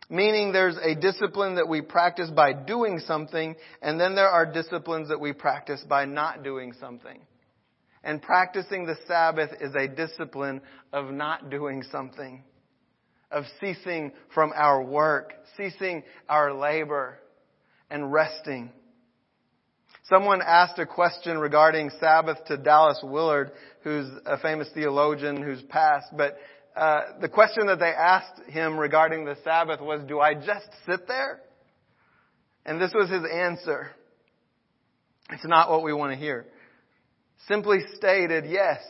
Meaning 0.09 0.51
there's 0.51 0.77
a 0.77 0.95
discipline 0.95 1.55
that 1.55 1.67
we 1.67 1.81
practice 1.81 2.29
by 2.29 2.53
doing 2.53 2.99
something, 2.99 3.55
and 3.81 3.99
then 3.99 4.15
there 4.15 4.29
are 4.29 4.45
disciplines 4.45 5.09
that 5.09 5.19
we 5.19 5.33
practice 5.33 5.83
by 5.87 6.05
not 6.05 6.43
doing 6.43 6.73
something. 6.79 7.19
And 8.03 8.21
practicing 8.21 8.85
the 8.85 8.97
Sabbath 9.07 9.51
is 9.61 9.73
a 9.75 9.87
discipline 9.87 10.61
of 10.91 11.11
not 11.11 11.49
doing 11.49 11.83
something, 11.89 12.43
of 13.31 13.45
ceasing 13.61 14.11
from 14.33 14.51
our 14.53 14.83
work, 14.83 15.33
ceasing 15.55 16.03
our 16.27 16.53
labor, 16.53 17.17
and 17.89 18.11
resting. 18.11 18.71
Someone 20.09 20.41
asked 20.45 20.79
a 20.79 20.85
question 20.85 21.37
regarding 21.37 21.89
Sabbath 21.99 22.43
to 22.47 22.57
Dallas 22.57 22.99
Willard, 23.03 23.51
who's 23.83 24.07
a 24.25 24.37
famous 24.37 24.67
theologian 24.73 25.41
who's 25.41 25.61
passed, 25.63 26.07
but 26.17 26.37
uh, 26.75 27.01
the 27.21 27.29
question 27.29 27.67
that 27.67 27.79
they 27.79 27.85
asked 27.85 28.41
him 28.49 28.77
regarding 28.77 29.23
the 29.23 29.37
Sabbath 29.45 29.79
was, 29.79 30.01
do 30.07 30.19
I 30.19 30.33
just 30.33 30.67
sit 30.85 31.07
there? 31.07 31.39
And 32.65 32.81
this 32.81 32.91
was 32.93 33.09
his 33.09 33.23
answer. 33.31 33.91
It's 35.29 35.45
not 35.45 35.69
what 35.69 35.83
we 35.83 35.93
want 35.93 36.11
to 36.11 36.17
hear. 36.17 36.47
Simply 37.47 37.79
stated, 37.95 38.45
yes. 38.49 38.81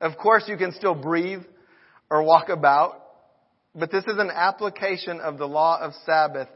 Of 0.00 0.16
course 0.16 0.44
you 0.46 0.56
can 0.56 0.72
still 0.72 0.94
breathe 0.94 1.42
or 2.08 2.22
walk 2.22 2.48
about, 2.48 3.02
but 3.74 3.90
this 3.90 4.04
is 4.04 4.16
an 4.16 4.30
application 4.32 5.20
of 5.20 5.36
the 5.36 5.46
law 5.46 5.78
of 5.80 5.92
Sabbath 6.06 6.48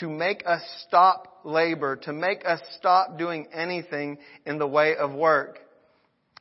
to 0.00 0.08
make 0.08 0.42
us 0.46 0.62
stop 0.86 1.40
labor, 1.44 1.96
to 1.96 2.12
make 2.12 2.44
us 2.46 2.60
stop 2.78 3.18
doing 3.18 3.46
anything 3.52 4.18
in 4.44 4.58
the 4.58 4.66
way 4.66 4.96
of 4.96 5.12
work. 5.12 5.58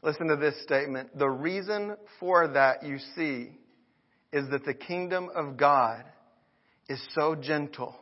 Listen 0.01 0.27
to 0.27 0.37
this 0.37 0.61
statement. 0.63 1.17
The 1.17 1.29
reason 1.29 1.95
for 2.19 2.47
that, 2.47 2.83
you 2.83 2.97
see, 3.15 3.51
is 4.31 4.49
that 4.49 4.65
the 4.65 4.73
kingdom 4.73 5.29
of 5.35 5.57
God 5.57 6.03
is 6.87 7.01
so 7.19 7.35
gentle 7.35 7.95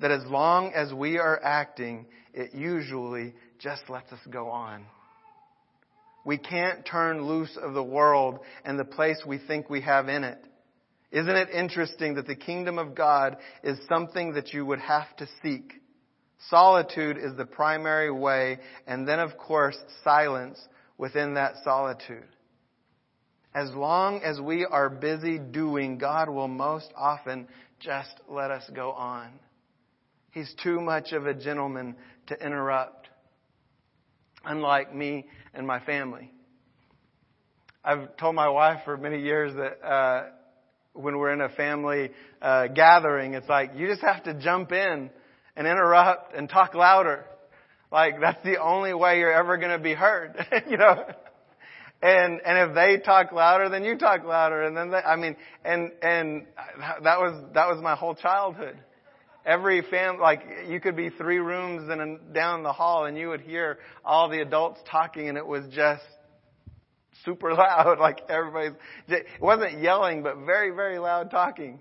that 0.00 0.10
as 0.10 0.24
long 0.26 0.72
as 0.74 0.92
we 0.92 1.18
are 1.18 1.42
acting, 1.42 2.06
it 2.34 2.54
usually 2.54 3.34
just 3.58 3.82
lets 3.88 4.12
us 4.12 4.20
go 4.30 4.48
on. 4.48 4.84
We 6.26 6.36
can't 6.36 6.84
turn 6.84 7.24
loose 7.24 7.56
of 7.56 7.72
the 7.72 7.82
world 7.82 8.40
and 8.64 8.78
the 8.78 8.84
place 8.84 9.16
we 9.26 9.38
think 9.38 9.70
we 9.70 9.80
have 9.82 10.08
in 10.08 10.24
it. 10.24 10.44
Isn't 11.12 11.36
it 11.36 11.50
interesting 11.50 12.14
that 12.14 12.26
the 12.26 12.34
kingdom 12.34 12.78
of 12.78 12.94
God 12.94 13.36
is 13.62 13.78
something 13.88 14.34
that 14.34 14.52
you 14.52 14.66
would 14.66 14.80
have 14.80 15.14
to 15.18 15.28
seek? 15.42 15.74
Solitude 16.50 17.16
is 17.16 17.36
the 17.36 17.46
primary 17.46 18.10
way, 18.10 18.58
and 18.86 19.08
then 19.08 19.20
of 19.20 19.38
course 19.38 19.76
silence 20.04 20.58
within 20.98 21.34
that 21.34 21.54
solitude. 21.64 22.26
As 23.54 23.70
long 23.72 24.20
as 24.22 24.40
we 24.40 24.66
are 24.66 24.90
busy 24.90 25.38
doing, 25.38 25.96
God 25.96 26.28
will 26.28 26.48
most 26.48 26.92
often 26.94 27.48
just 27.80 28.20
let 28.28 28.50
us 28.50 28.68
go 28.74 28.92
on. 28.92 29.30
He's 30.32 30.54
too 30.62 30.80
much 30.80 31.12
of 31.12 31.26
a 31.26 31.32
gentleman 31.32 31.96
to 32.26 32.34
interrupt, 32.34 33.08
unlike 34.44 34.94
me 34.94 35.26
and 35.54 35.66
my 35.66 35.80
family. 35.80 36.32
I've 37.82 38.16
told 38.18 38.34
my 38.34 38.48
wife 38.48 38.80
for 38.84 38.98
many 38.98 39.22
years 39.22 39.54
that 39.54 39.82
uh, 39.82 40.24
when 40.96 41.18
we're 41.18 41.32
in 41.32 41.40
a 41.40 41.48
family 41.48 42.10
uh, 42.42 42.68
gathering, 42.68 43.34
it's 43.34 43.48
like 43.48 43.72
you 43.76 43.86
just 43.86 44.02
have 44.02 44.24
to 44.24 44.34
jump 44.34 44.72
in 44.72 45.10
and 45.56 45.66
interrupt 45.66 46.34
and 46.34 46.48
talk 46.48 46.74
louder. 46.74 47.24
Like 47.90 48.20
that's 48.20 48.42
the 48.42 48.60
only 48.60 48.94
way 48.94 49.18
you're 49.18 49.32
ever 49.32 49.56
going 49.56 49.76
to 49.76 49.82
be 49.82 49.94
heard, 49.94 50.34
you 50.68 50.76
know. 50.76 51.04
And 52.02 52.40
and 52.44 52.70
if 52.70 52.74
they 52.74 52.98
talk 53.02 53.32
louder, 53.32 53.68
then 53.68 53.82
you 53.82 53.96
talk 53.96 54.24
louder, 54.24 54.62
and 54.62 54.76
then 54.76 54.90
they, 54.90 54.98
I 54.98 55.16
mean, 55.16 55.36
and 55.64 55.92
and 56.02 56.46
that 57.02 57.18
was 57.18 57.42
that 57.54 57.68
was 57.68 57.82
my 57.82 57.94
whole 57.94 58.14
childhood. 58.14 58.76
Every 59.46 59.80
family, 59.82 60.20
like 60.20 60.42
you 60.68 60.80
could 60.80 60.96
be 60.96 61.08
three 61.08 61.38
rooms 61.38 61.88
and 61.88 62.34
down 62.34 62.64
the 62.64 62.72
hall, 62.72 63.06
and 63.06 63.16
you 63.16 63.28
would 63.28 63.40
hear 63.40 63.78
all 64.04 64.28
the 64.28 64.40
adults 64.40 64.80
talking, 64.90 65.28
and 65.28 65.38
it 65.38 65.46
was 65.46 65.64
just 65.72 66.02
super 67.26 67.52
loud, 67.52 67.98
like 68.00 68.20
everybody's. 68.30 68.72
It 69.08 69.26
wasn't 69.40 69.82
yelling, 69.82 70.22
but 70.22 70.38
very 70.46 70.70
very 70.70 70.98
loud 70.98 71.30
talking. 71.30 71.80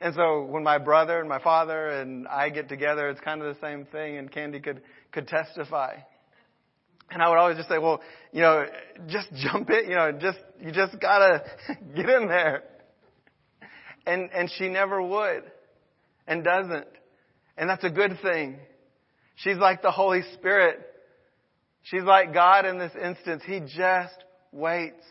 And 0.00 0.14
so 0.14 0.44
when 0.44 0.62
my 0.62 0.78
brother 0.78 1.20
and 1.20 1.28
my 1.28 1.40
father 1.40 1.88
and 1.88 2.26
I 2.26 2.48
get 2.48 2.70
together, 2.70 3.10
it's 3.10 3.20
kind 3.20 3.42
of 3.42 3.54
the 3.54 3.60
same 3.60 3.84
thing, 3.84 4.16
and 4.16 4.30
Candy 4.30 4.60
could 4.60 4.80
could 5.12 5.28
testify. 5.28 5.96
And 7.10 7.22
I 7.22 7.28
would 7.28 7.38
always 7.38 7.56
just 7.56 7.68
say, 7.68 7.78
well, 7.78 8.00
you 8.32 8.40
know, 8.40 8.66
just 9.08 9.28
jump 9.34 9.70
it, 9.70 9.88
you 9.88 9.94
know, 9.94 10.12
just, 10.12 10.38
you 10.60 10.72
just 10.72 10.98
gotta 11.00 11.44
get 11.94 12.08
in 12.08 12.28
there. 12.28 12.64
And, 14.06 14.30
and 14.34 14.50
she 14.58 14.68
never 14.68 15.00
would 15.00 15.44
and 16.26 16.44
doesn't. 16.44 16.86
And 17.56 17.70
that's 17.70 17.84
a 17.84 17.90
good 17.90 18.18
thing. 18.22 18.58
She's 19.36 19.56
like 19.56 19.82
the 19.82 19.90
Holy 19.90 20.22
Spirit. 20.34 20.80
She's 21.84 22.02
like 22.02 22.34
God 22.34 22.66
in 22.66 22.78
this 22.78 22.92
instance. 23.00 23.42
He 23.46 23.60
just 23.60 24.14
waits. 24.54 25.04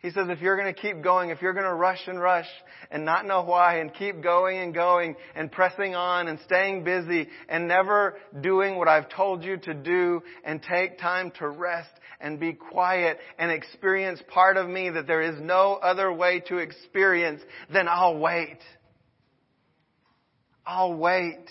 He 0.00 0.10
says 0.10 0.28
if 0.28 0.40
you're 0.40 0.56
going 0.56 0.72
to 0.72 0.80
keep 0.80 1.02
going, 1.02 1.30
if 1.30 1.42
you're 1.42 1.52
going 1.52 1.66
to 1.66 1.74
rush 1.74 2.06
and 2.06 2.20
rush 2.20 2.46
and 2.90 3.04
not 3.04 3.26
know 3.26 3.42
why 3.42 3.78
and 3.78 3.92
keep 3.92 4.22
going 4.22 4.58
and 4.58 4.72
going 4.72 5.16
and 5.34 5.50
pressing 5.50 5.96
on 5.96 6.28
and 6.28 6.38
staying 6.44 6.84
busy 6.84 7.28
and 7.48 7.66
never 7.66 8.16
doing 8.40 8.76
what 8.76 8.86
I've 8.86 9.08
told 9.08 9.42
you 9.42 9.56
to 9.56 9.74
do 9.74 10.22
and 10.44 10.62
take 10.62 10.98
time 10.98 11.32
to 11.40 11.48
rest 11.48 11.90
and 12.20 12.38
be 12.38 12.52
quiet 12.52 13.18
and 13.40 13.50
experience 13.50 14.20
part 14.28 14.56
of 14.56 14.68
me 14.68 14.88
that 14.90 15.08
there 15.08 15.22
is 15.22 15.40
no 15.40 15.74
other 15.74 16.12
way 16.12 16.40
to 16.46 16.58
experience, 16.58 17.42
then 17.72 17.88
I'll 17.88 18.18
wait. 18.18 18.58
I'll 20.64 20.94
wait. 20.94 21.44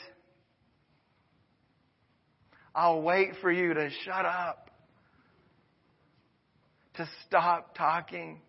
I'll 2.73 3.01
wait 3.01 3.31
for 3.41 3.51
you 3.51 3.73
to 3.73 3.89
shut 4.05 4.25
up 4.25 4.66
to 6.97 7.09
stop 7.25 7.75
talking. 7.75 8.41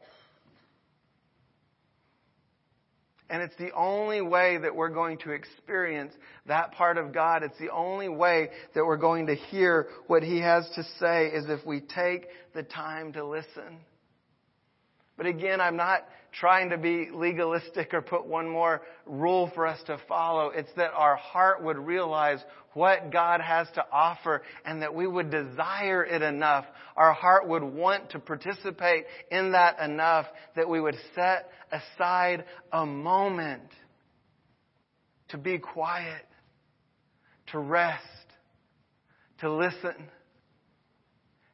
And 3.31 3.43
it's 3.43 3.57
the 3.57 3.73
only 3.73 4.23
way 4.23 4.57
that 4.57 4.75
we're 4.75 4.89
going 4.89 5.19
to 5.19 5.33
experience 5.33 6.15
that 6.47 6.73
part 6.73 6.97
of 6.97 7.13
God. 7.13 7.43
It's 7.43 7.59
the 7.59 7.71
only 7.71 8.09
way 8.09 8.49
that 8.75 8.85
we're 8.85 8.97
going 8.97 9.27
to 9.27 9.35
hear 9.35 9.89
what 10.07 10.23
He 10.23 10.41
has 10.41 10.69
to 10.77 10.83
say 10.99 11.27
is 11.27 11.45
if 11.49 11.65
we 11.67 11.81
take 11.81 12.27
the 12.55 12.63
time 12.63 13.13
to 13.13 13.27
listen. 13.27 13.81
But 15.19 15.27
again, 15.27 15.61
I'm 15.61 15.77
not 15.77 16.07
trying 16.33 16.71
to 16.71 16.79
be 16.79 17.09
legalistic 17.13 17.95
or 17.95 18.03
put 18.03 18.27
one 18.27 18.49
more 18.49 18.83
rule 19.07 19.51
for 19.55 19.67
us 19.67 19.81
to 19.87 19.99
follow. 20.09 20.51
It's 20.51 20.73
that 20.77 20.93
our 20.93 21.17
heart 21.17 21.63
would 21.63 21.79
realize 21.79 22.39
what 22.75 23.11
God 23.11 23.41
has 23.41 23.67
to 23.75 23.85
offer 23.91 24.43
and 24.65 24.83
that 24.83 24.95
we 24.95 25.07
would 25.07 25.31
desire 25.31 26.05
it 26.05 26.23
enough. 26.23 26.65
Our 26.97 27.13
heart 27.13 27.49
would 27.49 27.63
want 27.63 28.11
to 28.11 28.19
participate 28.19 29.05
in 29.31 29.53
that 29.53 29.81
enough 29.81 30.27
that 30.55 30.69
we 30.69 30.81
would 30.81 30.97
set 31.15 31.51
aside 31.73 32.45
a 32.73 32.85
moment 32.87 33.71
to 35.29 35.39
be 35.39 35.59
quiet, 35.59 36.27
to 37.53 37.59
rest, 37.59 38.05
to 39.41 39.53
listen 39.53 39.95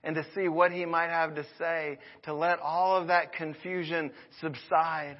and 0.05 0.15
to 0.17 0.25
see 0.35 0.49
what 0.49 0.73
he 0.73 0.85
might 0.85 1.11
have 1.11 1.35
to 1.35 1.45
say, 1.59 1.99
to 2.25 2.35
let 2.35 2.61
all 2.61 2.97
of 2.97 3.09
that 3.09 3.33
confusion 3.33 4.11
subside. 4.41 5.17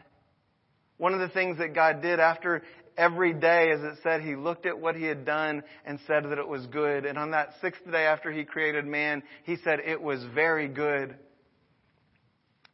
One 0.97 1.15
of 1.15 1.21
the 1.21 1.29
things 1.29 1.59
that 1.59 1.75
God 1.75 2.03
did 2.03 2.21
after 2.21 2.63
every 2.97 3.33
day, 3.33 3.71
as 3.73 3.81
it 3.81 3.99
said, 4.03 4.21
he 4.23 4.37
looked 4.37 4.67
at 4.67 4.79
what 4.79 4.97
he 4.97 5.05
had 5.05 5.25
done 5.25 5.63
and 5.85 5.99
said 6.07 6.25
that 6.25 6.39
it 6.39 6.47
was 6.47 6.67
good. 6.67 7.05
And 7.05 7.19
on 7.19 7.33
that 7.33 7.55
sixth 7.61 7.85
day 7.91 8.07
after 8.07 8.31
he 8.31 8.45
created 8.45 8.87
man, 8.87 9.23
he 9.45 9.57
said 9.65 9.81
it 9.81 10.01
was 10.01 10.25
very 10.35 10.69
good. 10.69 11.17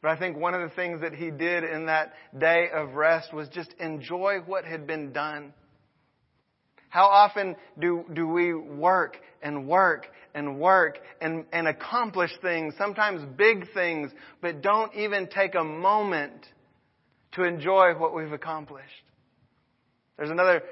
But 0.01 0.11
I 0.11 0.17
think 0.17 0.37
one 0.37 0.53
of 0.53 0.67
the 0.67 0.75
things 0.75 1.01
that 1.01 1.13
he 1.13 1.29
did 1.29 1.63
in 1.63 1.85
that 1.85 2.13
day 2.37 2.69
of 2.73 2.93
rest 2.93 3.33
was 3.33 3.47
just 3.49 3.73
enjoy 3.79 4.39
what 4.45 4.65
had 4.65 4.87
been 4.87 5.11
done. 5.11 5.53
How 6.91 7.05
often 7.05 7.55
do, 7.79 8.03
do 8.13 8.27
we 8.27 8.53
work 8.53 9.17
and 9.41 9.65
work 9.65 10.07
and 10.33 10.59
work 10.59 10.99
and, 11.21 11.45
and 11.53 11.65
accomplish 11.65 12.31
things, 12.41 12.73
sometimes 12.77 13.23
big 13.37 13.73
things, 13.73 14.11
but 14.41 14.61
don't 14.61 14.93
even 14.93 15.27
take 15.27 15.55
a 15.55 15.63
moment 15.63 16.45
to 17.31 17.43
enjoy 17.43 17.93
what 17.93 18.13
we've 18.13 18.33
accomplished? 18.33 18.85
There's 20.17 20.31
another 20.31 20.63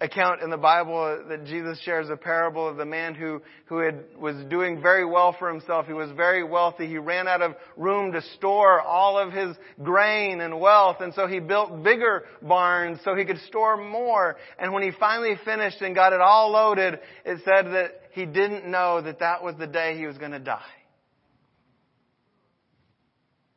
account 0.00 0.42
in 0.42 0.50
the 0.50 0.58
Bible 0.58 1.24
that 1.28 1.44
Jesus 1.44 1.80
shares 1.80 2.10
a 2.10 2.16
parable 2.16 2.68
of 2.68 2.76
the 2.76 2.84
man 2.84 3.14
who, 3.14 3.40
who 3.66 3.78
had, 3.78 4.04
was 4.18 4.36
doing 4.50 4.82
very 4.82 5.06
well 5.06 5.34
for 5.38 5.50
himself. 5.50 5.86
He 5.86 5.94
was 5.94 6.10
very 6.10 6.44
wealthy. 6.44 6.86
He 6.86 6.98
ran 6.98 7.26
out 7.26 7.40
of 7.40 7.54
room 7.76 8.12
to 8.12 8.20
store 8.36 8.80
all 8.80 9.18
of 9.18 9.32
his 9.32 9.56
grain 9.82 10.40
and 10.42 10.60
wealth. 10.60 10.98
And 11.00 11.14
so 11.14 11.26
he 11.26 11.40
built 11.40 11.82
bigger 11.82 12.24
barns 12.42 12.98
so 13.04 13.14
he 13.14 13.24
could 13.24 13.40
store 13.48 13.76
more. 13.76 14.36
And 14.58 14.72
when 14.74 14.82
he 14.82 14.90
finally 14.98 15.36
finished 15.44 15.80
and 15.80 15.94
got 15.94 16.12
it 16.12 16.20
all 16.20 16.50
loaded, 16.50 16.98
it 17.24 17.40
said 17.44 17.72
that 17.72 18.00
he 18.12 18.26
didn't 18.26 18.70
know 18.70 19.00
that 19.00 19.20
that 19.20 19.42
was 19.42 19.54
the 19.58 19.66
day 19.66 19.96
he 19.96 20.06
was 20.06 20.18
going 20.18 20.32
to 20.32 20.38
die. 20.38 20.60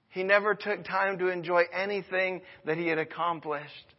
He 0.10 0.24
never 0.24 0.56
took 0.56 0.86
time 0.86 1.20
to 1.20 1.28
enjoy 1.28 1.64
anything 1.72 2.42
that 2.66 2.78
he 2.78 2.88
had 2.88 2.98
accomplished. 2.98 3.94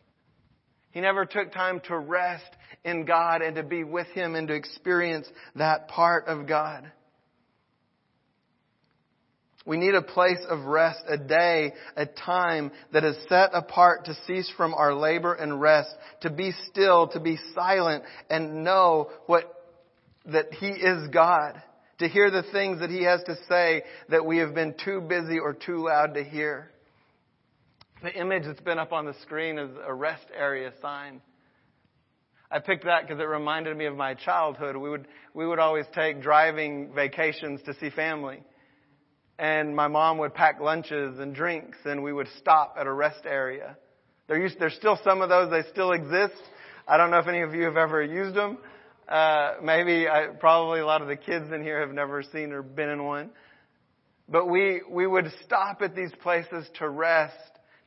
He 0.91 1.01
never 1.01 1.25
took 1.25 1.53
time 1.53 1.81
to 1.89 1.99
rest 1.99 2.51
in 2.85 3.05
God 3.05 3.43
and 3.43 3.57
to 3.57 3.63
be 3.63 3.85
with 3.85 4.09
Him 4.09 4.35
and 4.35 4.49
to 4.49 4.55
experience 4.55 5.29
that 5.55 5.89
part 5.89 6.27
of 6.27 6.47
God. 6.47 6.91
We 9.67 9.77
need 9.77 9.95
a 9.95 10.03
place 10.03 10.45
of 10.49 10.65
rest, 10.65 11.01
a 11.07 11.19
day, 11.19 11.75
a 11.95 12.07
time 12.07 12.73
that 12.93 13.05
is 13.05 13.17
set 13.29 13.51
apart 13.53 14.07
to 14.07 14.15
cease 14.27 14.51
from 14.57 14.75
our 14.75 14.95
labor 14.95 15.35
and 15.35 15.61
rest, 15.61 15.91
to 16.23 16.31
be 16.31 16.53
still, 16.71 17.09
to 17.09 17.21
be 17.21 17.39
silent 17.55 18.05
and 18.31 18.65
know 18.65 19.11
what, 19.27 19.45
that 20.27 20.53
He 20.55 20.69
is 20.69 21.09
God, 21.09 21.63
to 21.99 22.09
hear 22.09 22.31
the 22.31 22.45
things 22.51 22.81
that 22.81 22.91
He 22.91 23.05
has 23.05 23.23
to 23.25 23.37
say 23.49 23.83
that 24.09 24.25
we 24.25 24.39
have 24.39 24.55
been 24.55 24.75
too 24.83 25.03
busy 25.03 25.39
or 25.39 25.53
too 25.53 25.85
loud 25.85 26.15
to 26.15 26.25
hear. 26.25 26.71
The 28.03 28.15
image 28.19 28.45
that's 28.47 28.61
been 28.61 28.79
up 28.79 28.95
on 28.95 29.05
the 29.05 29.13
screen 29.21 29.59
is 29.59 29.69
a 29.87 29.93
rest 29.93 30.25
area 30.35 30.73
sign. 30.81 31.21
I 32.51 32.59
picked 32.59 32.85
that 32.87 33.03
because 33.03 33.21
it 33.21 33.25
reminded 33.25 33.77
me 33.77 33.85
of 33.85 33.95
my 33.95 34.15
childhood. 34.15 34.75
We 34.75 34.89
would, 34.89 35.07
we 35.35 35.47
would 35.47 35.59
always 35.59 35.85
take 35.95 36.23
driving 36.23 36.95
vacations 36.95 37.61
to 37.67 37.75
see 37.75 37.91
family. 37.91 38.43
And 39.39 39.77
my 39.77 39.89
mom 39.89 40.17
would 40.17 40.33
pack 40.33 40.61
lunches 40.61 41.19
and 41.19 41.35
drinks 41.35 41.77
and 41.85 42.03
we 42.03 42.11
would 42.11 42.29
stop 42.39 42.77
at 42.81 42.87
a 42.87 42.93
rest 42.93 43.27
area. 43.27 43.77
There 44.29 44.41
used, 44.41 44.59
there's 44.59 44.75
still 44.77 44.99
some 45.05 45.21
of 45.21 45.29
those, 45.29 45.51
they 45.51 45.69
still 45.71 45.93
exist. 45.93 46.41
I 46.89 46.97
don't 46.97 47.11
know 47.11 47.19
if 47.19 47.29
any 47.29 47.43
of 47.43 47.55
you 47.55 47.65
have 47.65 47.77
ever 47.77 48.03
used 48.03 48.35
them. 48.35 48.57
Uh, 49.07 49.57
maybe, 49.63 50.09
I, 50.09 50.29
probably 50.39 50.81
a 50.81 50.87
lot 50.87 51.03
of 51.03 51.09
the 51.09 51.17
kids 51.17 51.53
in 51.53 51.63
here 51.63 51.81
have 51.81 51.95
never 51.95 52.23
seen 52.23 52.53
or 52.53 52.63
been 52.63 52.89
in 52.89 53.05
one. 53.05 53.31
But 54.27 54.47
we, 54.47 54.81
we 54.89 55.07
would 55.07 55.31
stop 55.45 55.83
at 55.83 55.95
these 55.95 56.13
places 56.23 56.67
to 56.79 56.89
rest 56.89 57.35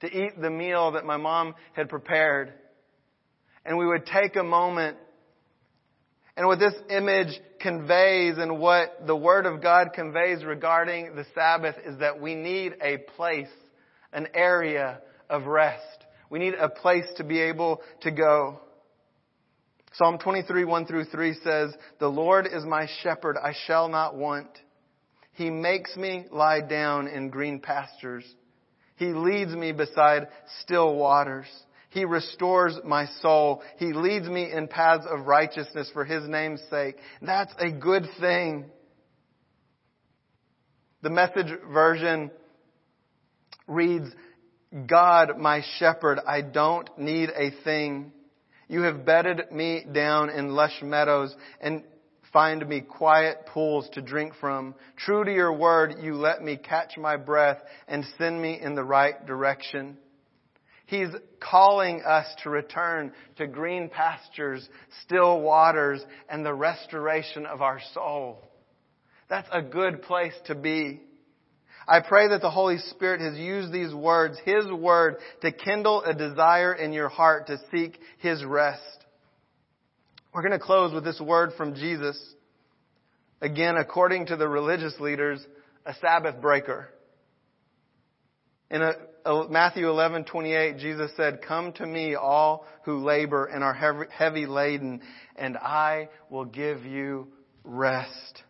to 0.03 0.07
eat 0.07 0.39
the 0.39 0.49
meal 0.49 0.91
that 0.91 1.05
my 1.05 1.17
mom 1.17 1.55
had 1.73 1.89
prepared. 1.89 2.53
And 3.65 3.77
we 3.77 3.87
would 3.87 4.05
take 4.05 4.35
a 4.35 4.43
moment 4.43 4.97
and 6.35 6.47
what 6.47 6.59
this 6.59 6.73
image 6.89 7.39
conveys 7.61 8.37
and 8.37 8.59
what 8.59 9.05
the 9.05 9.15
Word 9.15 9.45
of 9.45 9.61
God 9.61 9.89
conveys 9.93 10.43
regarding 10.43 11.15
the 11.15 11.25
Sabbath 11.35 11.75
is 11.85 11.99
that 11.99 12.19
we 12.19 12.33
need 12.33 12.73
a 12.81 12.97
place, 13.15 13.47
an 14.11 14.27
area 14.33 14.99
of 15.29 15.45
rest. 15.45 16.05
We 16.31 16.39
need 16.39 16.55
a 16.55 16.69
place 16.69 17.05
to 17.17 17.23
be 17.23 17.39
able 17.39 17.81
to 18.01 18.11
go. 18.11 18.59
Psalm 19.93 20.17
23, 20.17 20.65
1 20.65 20.85
through 20.87 21.05
3 21.05 21.35
says, 21.43 21.71
The 21.99 22.07
Lord 22.07 22.47
is 22.51 22.65
my 22.65 22.87
shepherd, 23.03 23.37
I 23.37 23.53
shall 23.67 23.87
not 23.87 24.15
want. 24.15 24.49
He 25.33 25.51
makes 25.51 25.95
me 25.95 26.25
lie 26.31 26.61
down 26.61 27.07
in 27.07 27.29
green 27.29 27.59
pastures. 27.59 28.25
He 28.95 29.08
leads 29.08 29.51
me 29.51 29.71
beside 29.71 30.27
still 30.62 30.95
waters. 30.95 31.47
He 31.89 32.06
restores 32.06 32.77
my 32.84 33.06
soul. 33.21 33.62
He 33.77 33.93
leads 33.93 34.27
me 34.27 34.51
in 34.51 34.67
paths 34.67 35.06
of 35.10 35.27
righteousness 35.27 35.89
for 35.93 36.06
His 36.06 36.27
name's 36.27 36.62
sake. 36.69 36.95
That's 37.21 37.53
a 37.60 37.71
good 37.71 38.08
thing. 38.19 38.65
The 41.01 41.10
message 41.10 41.51
version 41.71 42.32
reads, 43.67 44.10
God, 44.88 45.38
my 45.38 45.62
shepherd, 45.77 46.19
I 46.25 46.41
don't 46.41 46.89
need 46.97 47.29
a 47.29 47.51
thing. 47.63 48.12
You 48.67 48.84
have 48.84 49.06
bedded 49.06 49.51
me 49.51 49.86
down 49.91 50.29
in 50.29 50.49
lush 50.49 50.82
meadows 50.82 51.36
and 51.62 51.84
Find 52.34 52.67
me 52.67 52.82
quiet 52.82 53.46
pools 53.46 53.88
to 53.93 54.02
drink 54.02 54.34
from. 54.41 54.74
True 54.98 55.24
to 55.24 55.32
your 55.32 55.54
word, 55.54 55.98
you 56.02 56.15
let 56.15 56.41
me 56.41 56.58
catch 56.58 56.98
my 56.98 57.15
breath 57.15 57.60
and 57.88 58.04
send 58.17 58.41
me 58.41 58.60
in 58.60 58.74
the 58.74 58.84
right 58.84 59.24
direction. 59.28 59.98
He's 60.88 61.10
calling 61.39 62.02
us 62.02 62.26
to 62.43 62.50
return 62.50 63.13
to 63.38 63.46
green 63.48 63.88
pastures, 63.88 64.67
still 65.06 65.41
waters, 65.41 66.04
and 66.28 66.43
the 66.43 66.54
restoration 66.54 67.46
of 67.46 67.62
our 67.62 67.80
soul. 67.93 68.50
That's 69.30 69.48
a 69.52 69.62
good 69.62 70.02
place 70.02 70.34
to 70.46 70.56
be. 70.56 71.02
I 71.88 72.00
pray 72.00 72.30
that 72.30 72.41
the 72.41 72.50
Holy 72.50 72.78
Spirit 72.78 73.22
has 73.22 73.38
used 73.38 73.72
these 73.72 73.93
words, 73.93 74.38
His 74.43 74.65
Word, 74.72 75.17
to 75.41 75.52
kindle 75.52 76.02
a 76.04 76.13
desire 76.13 76.74
in 76.74 76.93
your 76.93 77.10
heart 77.10 77.48
to 77.48 77.58
seek 77.72 78.00
His 78.19 78.43
rest. 78.43 79.02
We're 80.34 80.41
going 80.41 80.54
to 80.54 80.60
close 80.60 80.91
with 80.91 81.04
this 81.04 81.22
word 81.22 81.52
from 81.58 81.76
Jesus. 81.76 82.17
Again, 83.39 83.78
according 83.78 84.28
to 84.28 84.36
the 84.36 84.48
religious 84.48 85.00
leaders, 85.00 85.46
a 85.86 85.93
Sabbath 86.02 86.41
breaker. 86.41 86.89
In 88.72 88.82
a, 88.82 88.93
a 89.26 89.48
Matthew 89.48 89.86
11:28, 89.86 90.80
Jesus 90.80 91.12
said, 91.15 91.43
"Come 91.43 91.72
to 91.74 91.86
me, 91.86 92.15
all 92.15 92.65
who 92.84 93.04
labor 93.04 93.46
and 93.46 93.63
are 93.63 93.76
heavy, 93.76 94.06
heavy 94.10 94.46
laden, 94.48 95.02
and 95.36 95.56
I 95.56 96.10
will 96.32 96.46
give 96.46 96.84
you 96.84 97.28
rest." 97.63 98.43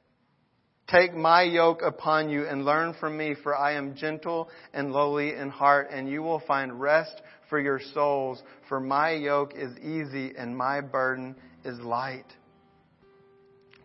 Take 0.88 1.13
my 1.13 1.41
yoke 1.41 1.82
upon 1.82 2.30
you 2.30 2.46
and 2.46 2.63
learn 2.63 2.93
from 2.93 3.17
me, 3.17 3.36
for 3.43 3.58
I 3.58 3.74
am 3.74 3.96
gentle 3.96 4.50
and 4.74 4.93
lowly 4.93 5.34
in 5.34 5.50
heart, 5.50 5.89
and 5.91 6.08
you 6.08 6.22
will 6.22 6.39
find 6.48 6.80
rest 6.80 7.22
for 7.50 7.60
your 7.60 7.82
souls. 7.93 8.41
For 8.69 8.80
my 8.80 9.12
yoke 9.12 9.54
is 9.56 9.78
easy 9.80 10.34
and 10.38 10.56
my 10.56 10.80
burden 10.80 11.36
is 11.65 11.80
light. 11.80 12.26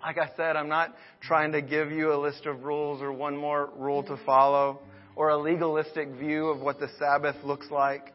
Like 0.03 0.19
I 0.19 0.31
said, 0.37 0.57
I'm 0.57 0.69
not 0.69 0.95
trying 1.21 1.53
to 1.53 1.62
give 1.62 1.91
you 1.91 2.12
a 2.12 2.19
list 2.19 2.47
of 2.47 2.62
rules 2.62 3.03
or 3.03 3.12
one 3.12 3.37
more 3.37 3.71
rule 3.77 4.03
to 4.05 4.17
follow 4.25 4.81
or 5.17 5.31
a 5.31 5.37
legalistic 5.37 6.09
view 6.11 6.47
of 6.47 6.61
what 6.61 6.79
the 6.79 6.88
Sabbath 6.99 7.37
looks 7.45 7.67
like. 7.71 8.12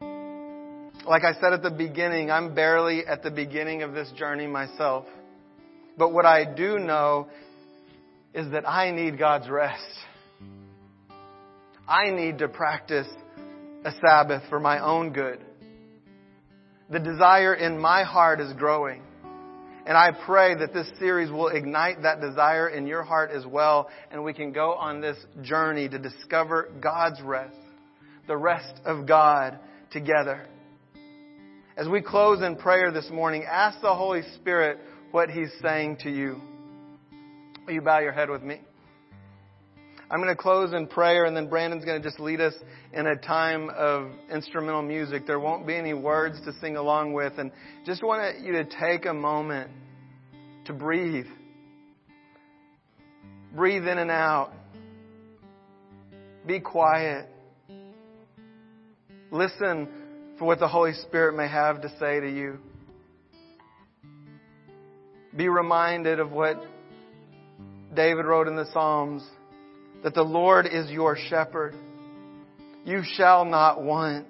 Like 0.00 1.24
I 1.24 1.34
said 1.40 1.52
at 1.52 1.62
the 1.62 1.70
beginning, 1.70 2.30
I'm 2.30 2.54
barely 2.54 3.06
at 3.06 3.22
the 3.22 3.30
beginning 3.30 3.82
of 3.82 3.92
this 3.92 4.10
journey 4.16 4.46
myself. 4.46 5.04
But 5.96 6.12
what 6.12 6.26
I 6.26 6.44
do 6.44 6.78
know 6.78 7.28
is 8.34 8.50
that 8.52 8.68
I 8.68 8.90
need 8.90 9.18
God's 9.18 9.48
rest. 9.48 9.84
I 11.88 12.10
need 12.10 12.38
to 12.38 12.48
practice 12.48 13.08
a 13.84 13.92
Sabbath 14.04 14.42
for 14.48 14.58
my 14.58 14.78
own 14.78 15.12
good. 15.12 15.44
The 16.92 17.00
desire 17.00 17.54
in 17.54 17.78
my 17.78 18.04
heart 18.04 18.38
is 18.38 18.52
growing. 18.52 19.02
And 19.86 19.96
I 19.96 20.10
pray 20.12 20.54
that 20.54 20.74
this 20.74 20.86
series 20.98 21.30
will 21.30 21.48
ignite 21.48 22.02
that 22.02 22.20
desire 22.20 22.68
in 22.68 22.86
your 22.86 23.02
heart 23.02 23.30
as 23.30 23.46
well, 23.46 23.88
and 24.10 24.22
we 24.22 24.34
can 24.34 24.52
go 24.52 24.74
on 24.74 25.00
this 25.00 25.16
journey 25.40 25.88
to 25.88 25.98
discover 25.98 26.70
God's 26.80 27.20
rest, 27.22 27.56
the 28.28 28.36
rest 28.36 28.74
of 28.84 29.06
God 29.06 29.58
together. 29.90 30.46
As 31.78 31.88
we 31.88 32.02
close 32.02 32.42
in 32.42 32.56
prayer 32.56 32.92
this 32.92 33.08
morning, 33.10 33.44
ask 33.50 33.80
the 33.80 33.94
Holy 33.94 34.22
Spirit 34.34 34.78
what 35.12 35.30
He's 35.30 35.50
saying 35.62 35.96
to 36.02 36.10
you. 36.10 36.40
Will 37.66 37.72
you 37.72 37.80
bow 37.80 38.00
your 38.00 38.12
head 38.12 38.28
with 38.28 38.42
me? 38.42 38.60
I'm 40.12 40.20
going 40.20 40.28
to 40.28 40.36
close 40.36 40.74
in 40.74 40.88
prayer, 40.88 41.24
and 41.24 41.34
then 41.34 41.48
Brandon's 41.48 41.86
going 41.86 42.02
to 42.02 42.06
just 42.06 42.20
lead 42.20 42.42
us 42.42 42.52
in 42.92 43.06
a 43.06 43.16
time 43.16 43.70
of 43.70 44.10
instrumental 44.30 44.82
music. 44.82 45.26
There 45.26 45.40
won't 45.40 45.66
be 45.66 45.74
any 45.74 45.94
words 45.94 46.38
to 46.44 46.52
sing 46.60 46.76
along 46.76 47.14
with, 47.14 47.32
and 47.38 47.50
just 47.86 48.02
want 48.02 48.40
you 48.40 48.52
to 48.52 48.64
take 48.64 49.06
a 49.06 49.14
moment 49.14 49.70
to 50.66 50.74
breathe. 50.74 51.24
Breathe 53.54 53.88
in 53.88 53.96
and 53.96 54.10
out. 54.10 54.52
Be 56.46 56.60
quiet. 56.60 57.26
Listen 59.30 59.88
for 60.38 60.44
what 60.44 60.58
the 60.58 60.68
Holy 60.68 60.92
Spirit 60.92 61.34
may 61.34 61.48
have 61.48 61.80
to 61.80 61.88
say 61.98 62.20
to 62.20 62.28
you. 62.28 62.58
Be 65.34 65.48
reminded 65.48 66.20
of 66.20 66.32
what 66.32 66.62
David 67.94 68.26
wrote 68.26 68.46
in 68.46 68.56
the 68.56 68.66
Psalms 68.74 69.26
that 70.02 70.14
the 70.14 70.22
Lord 70.22 70.66
is 70.66 70.90
your 70.90 71.16
shepherd. 71.28 71.74
You 72.84 73.02
shall 73.14 73.44
not 73.44 73.82
want. 73.82 74.26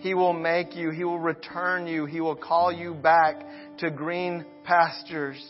He 0.00 0.14
will 0.14 0.32
make 0.32 0.76
you, 0.76 0.90
He 0.90 1.04
will 1.04 1.18
return 1.18 1.86
you, 1.86 2.06
He 2.06 2.20
will 2.20 2.36
call 2.36 2.72
you 2.72 2.94
back 2.94 3.36
to 3.78 3.90
green 3.90 4.44
pastures. 4.64 5.44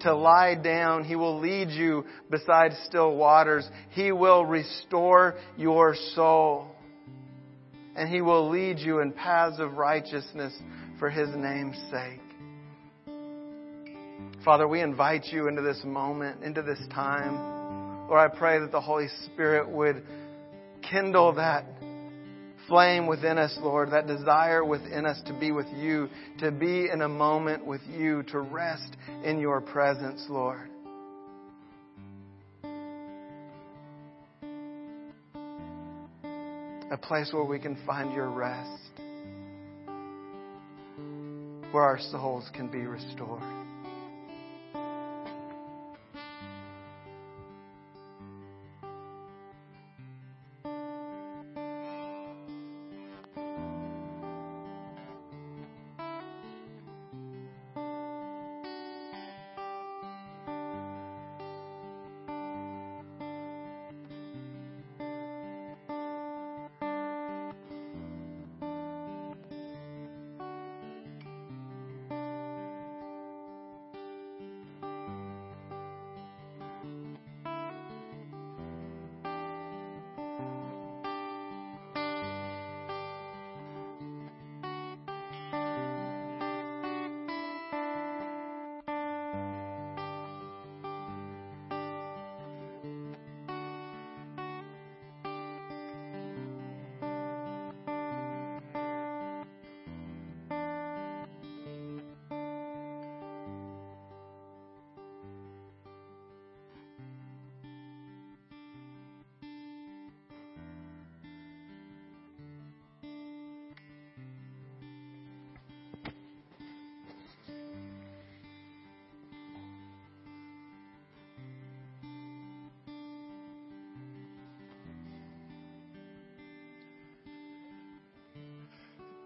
To 0.00 0.14
lie 0.14 0.54
down, 0.54 1.04
He 1.04 1.16
will 1.16 1.40
lead 1.40 1.70
you 1.70 2.04
beside 2.30 2.72
still 2.86 3.16
waters. 3.16 3.68
He 3.90 4.12
will 4.12 4.44
restore 4.44 5.34
your 5.56 5.94
soul. 6.14 6.68
And 7.94 8.08
He 8.08 8.20
will 8.22 8.48
lead 8.48 8.78
you 8.78 9.00
in 9.00 9.12
paths 9.12 9.58
of 9.58 9.74
righteousness 9.74 10.54
for 10.98 11.10
His 11.10 11.28
name's 11.36 11.76
sake. 11.90 12.20
Father, 14.44 14.66
we 14.66 14.80
invite 14.80 15.26
you 15.26 15.46
into 15.46 15.62
this 15.62 15.80
moment, 15.84 16.42
into 16.42 16.62
this 16.62 16.80
time. 16.92 17.51
Lord, 18.12 18.30
I 18.30 18.36
pray 18.36 18.58
that 18.58 18.70
the 18.70 18.80
Holy 18.82 19.08
Spirit 19.24 19.70
would 19.70 20.02
kindle 20.82 21.32
that 21.36 21.64
flame 22.68 23.06
within 23.06 23.38
us, 23.38 23.56
Lord, 23.58 23.92
that 23.92 24.06
desire 24.06 24.62
within 24.62 25.06
us 25.06 25.18
to 25.28 25.32
be 25.32 25.50
with 25.50 25.64
you, 25.74 26.10
to 26.40 26.50
be 26.50 26.90
in 26.92 27.00
a 27.00 27.08
moment 27.08 27.64
with 27.64 27.80
you, 27.88 28.22
to 28.24 28.40
rest 28.40 28.98
in 29.24 29.38
your 29.38 29.62
presence, 29.62 30.26
Lord. 30.28 30.68
A 36.90 36.98
place 37.00 37.32
where 37.32 37.44
we 37.44 37.58
can 37.58 37.78
find 37.86 38.12
your 38.12 38.28
rest, 38.28 38.90
where 41.70 41.82
our 41.82 41.98
souls 41.98 42.44
can 42.52 42.70
be 42.70 42.80
restored. 42.80 43.61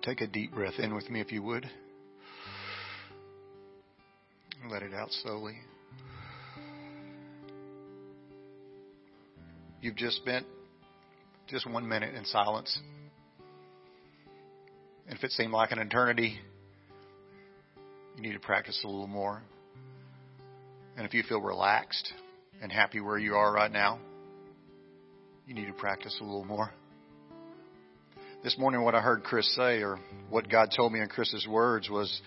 Take 0.06 0.20
a 0.20 0.26
deep 0.28 0.54
breath 0.54 0.78
in 0.78 0.94
with 0.94 1.10
me 1.10 1.20
if 1.20 1.32
you 1.32 1.42
would. 1.42 1.68
Let 4.70 4.84
it 4.84 4.94
out 4.94 5.10
slowly. 5.10 5.58
You've 9.80 9.96
just 9.96 10.18
spent 10.18 10.46
just 11.48 11.68
one 11.68 11.88
minute 11.88 12.14
in 12.14 12.24
silence. 12.24 12.78
And 15.08 15.18
if 15.18 15.24
it 15.24 15.32
seemed 15.32 15.52
like 15.52 15.72
an 15.72 15.80
eternity, 15.80 16.38
you 18.14 18.22
need 18.22 18.34
to 18.34 18.38
practice 18.38 18.80
a 18.84 18.86
little 18.86 19.08
more. 19.08 19.42
And 20.96 21.04
if 21.04 21.14
you 21.14 21.24
feel 21.24 21.40
relaxed 21.40 22.12
and 22.62 22.70
happy 22.70 23.00
where 23.00 23.18
you 23.18 23.34
are 23.34 23.52
right 23.52 23.72
now, 23.72 23.98
you 25.48 25.54
need 25.54 25.66
to 25.66 25.72
practice 25.72 26.16
a 26.20 26.24
little 26.24 26.44
more 26.44 26.70
this 28.46 28.56
morning 28.58 28.84
what 28.84 28.94
I 28.94 29.00
heard 29.00 29.24
Chris 29.24 29.52
say, 29.56 29.82
or 29.82 29.98
what 30.30 30.48
God 30.48 30.68
told 30.70 30.92
me 30.92 31.00
in 31.00 31.08
Chris's 31.08 31.48
words, 31.48 31.90
was 31.90 32.20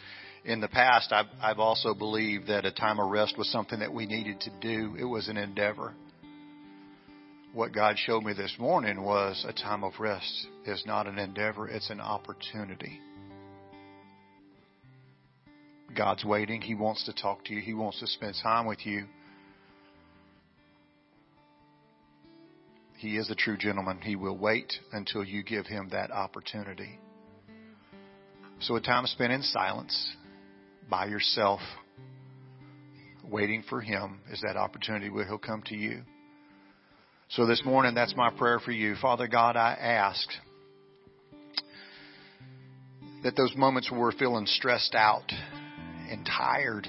in 0.44 0.60
the 0.60 0.68
past 0.68 1.14
I've, 1.14 1.28
I've 1.42 1.60
also 1.60 1.94
believed 1.94 2.48
that 2.48 2.66
a 2.66 2.74
time 2.74 3.00
of 3.00 3.10
rest 3.10 3.38
was 3.38 3.50
something 3.50 3.80
that 3.80 3.94
we 3.94 4.06
needed 4.06 4.42
to 4.42 4.50
do. 4.60 4.98
It 5.00 5.06
was 5.06 5.30
an 5.30 5.38
endeavor. 5.38 5.94
What 7.54 7.72
God 7.72 7.96
showed 7.98 8.26
me 8.26 8.34
this 8.34 8.54
morning 8.60 9.02
was 9.02 9.46
a 9.48 9.54
time 9.54 9.86
of 9.86 9.94
rest 9.98 10.48
is 10.66 10.84
not 10.86 11.08
an 11.08 11.20
endeavor, 11.20 11.70
it's 11.70 11.90
an 11.90 12.02
opportunity. 12.02 13.00
God's 15.96 16.26
waiting. 16.26 16.60
He 16.60 16.76
wants 16.76 17.06
to 17.06 17.14
talk 17.14 17.46
to 17.46 17.54
you. 17.54 17.62
He 17.62 17.74
wants 17.74 18.02
to 18.02 18.08
spend 18.08 18.36
time 18.44 18.66
with 18.66 18.86
you. 18.86 19.06
He 23.00 23.16
is 23.16 23.30
a 23.30 23.36
true 23.36 23.56
gentleman. 23.56 24.02
He 24.02 24.18
will 24.18 24.38
wait 24.38 24.74
until 24.92 25.24
you 25.24 25.42
give 25.42 25.66
him 25.66 25.88
that 25.94 26.12
opportunity. 26.12 27.00
So 28.60 28.76
a 28.76 28.82
time 28.82 29.06
spent 29.06 29.32
in 29.32 29.42
silence 29.42 30.18
by 30.90 31.06
yourself, 31.06 31.62
waiting 33.24 33.64
for 33.70 33.80
him 33.80 34.20
is 34.30 34.42
that 34.42 34.58
opportunity 34.58 35.10
where 35.10 35.26
he'll 35.26 35.38
come 35.38 35.64
to 35.68 35.76
you. 35.76 36.02
So 37.30 37.46
this 37.46 37.64
morning, 37.64 37.96
that's 37.96 38.18
my 38.18 38.32
prayer 38.32 38.60
for 38.60 38.74
you. 38.74 38.96
Father 39.02 39.30
God, 39.30 39.56
I 39.56 39.78
ask 39.80 40.28
that 43.24 43.38
those 43.38 43.56
moments 43.56 43.90
where 43.90 44.02
we're 44.02 44.12
feeling 44.12 44.46
stressed 44.46 44.94
out 44.94 45.32
and 46.10 46.26
tired 46.26 46.86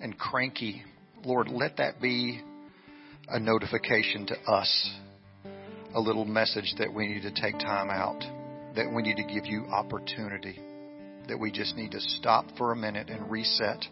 and 0.00 0.18
cranky, 0.18 0.82
Lord, 1.24 1.46
let 1.46 1.76
that 1.76 2.00
be 2.02 2.40
a 3.28 3.38
notification 3.38 4.26
to 4.26 4.34
us 4.50 4.90
a 5.94 6.00
little 6.00 6.24
message 6.24 6.74
that 6.78 6.92
we 6.92 7.06
need 7.06 7.22
to 7.22 7.32
take 7.32 7.58
time 7.58 7.90
out, 7.90 8.20
that 8.74 8.90
we 8.92 9.02
need 9.02 9.16
to 9.16 9.24
give 9.24 9.46
you 9.46 9.64
opportunity, 9.66 10.58
that 11.28 11.38
we 11.38 11.50
just 11.50 11.76
need 11.76 11.90
to 11.90 12.00
stop 12.00 12.46
for 12.56 12.72
a 12.72 12.76
minute 12.76 13.08
and 13.10 13.30
reset 13.30 13.84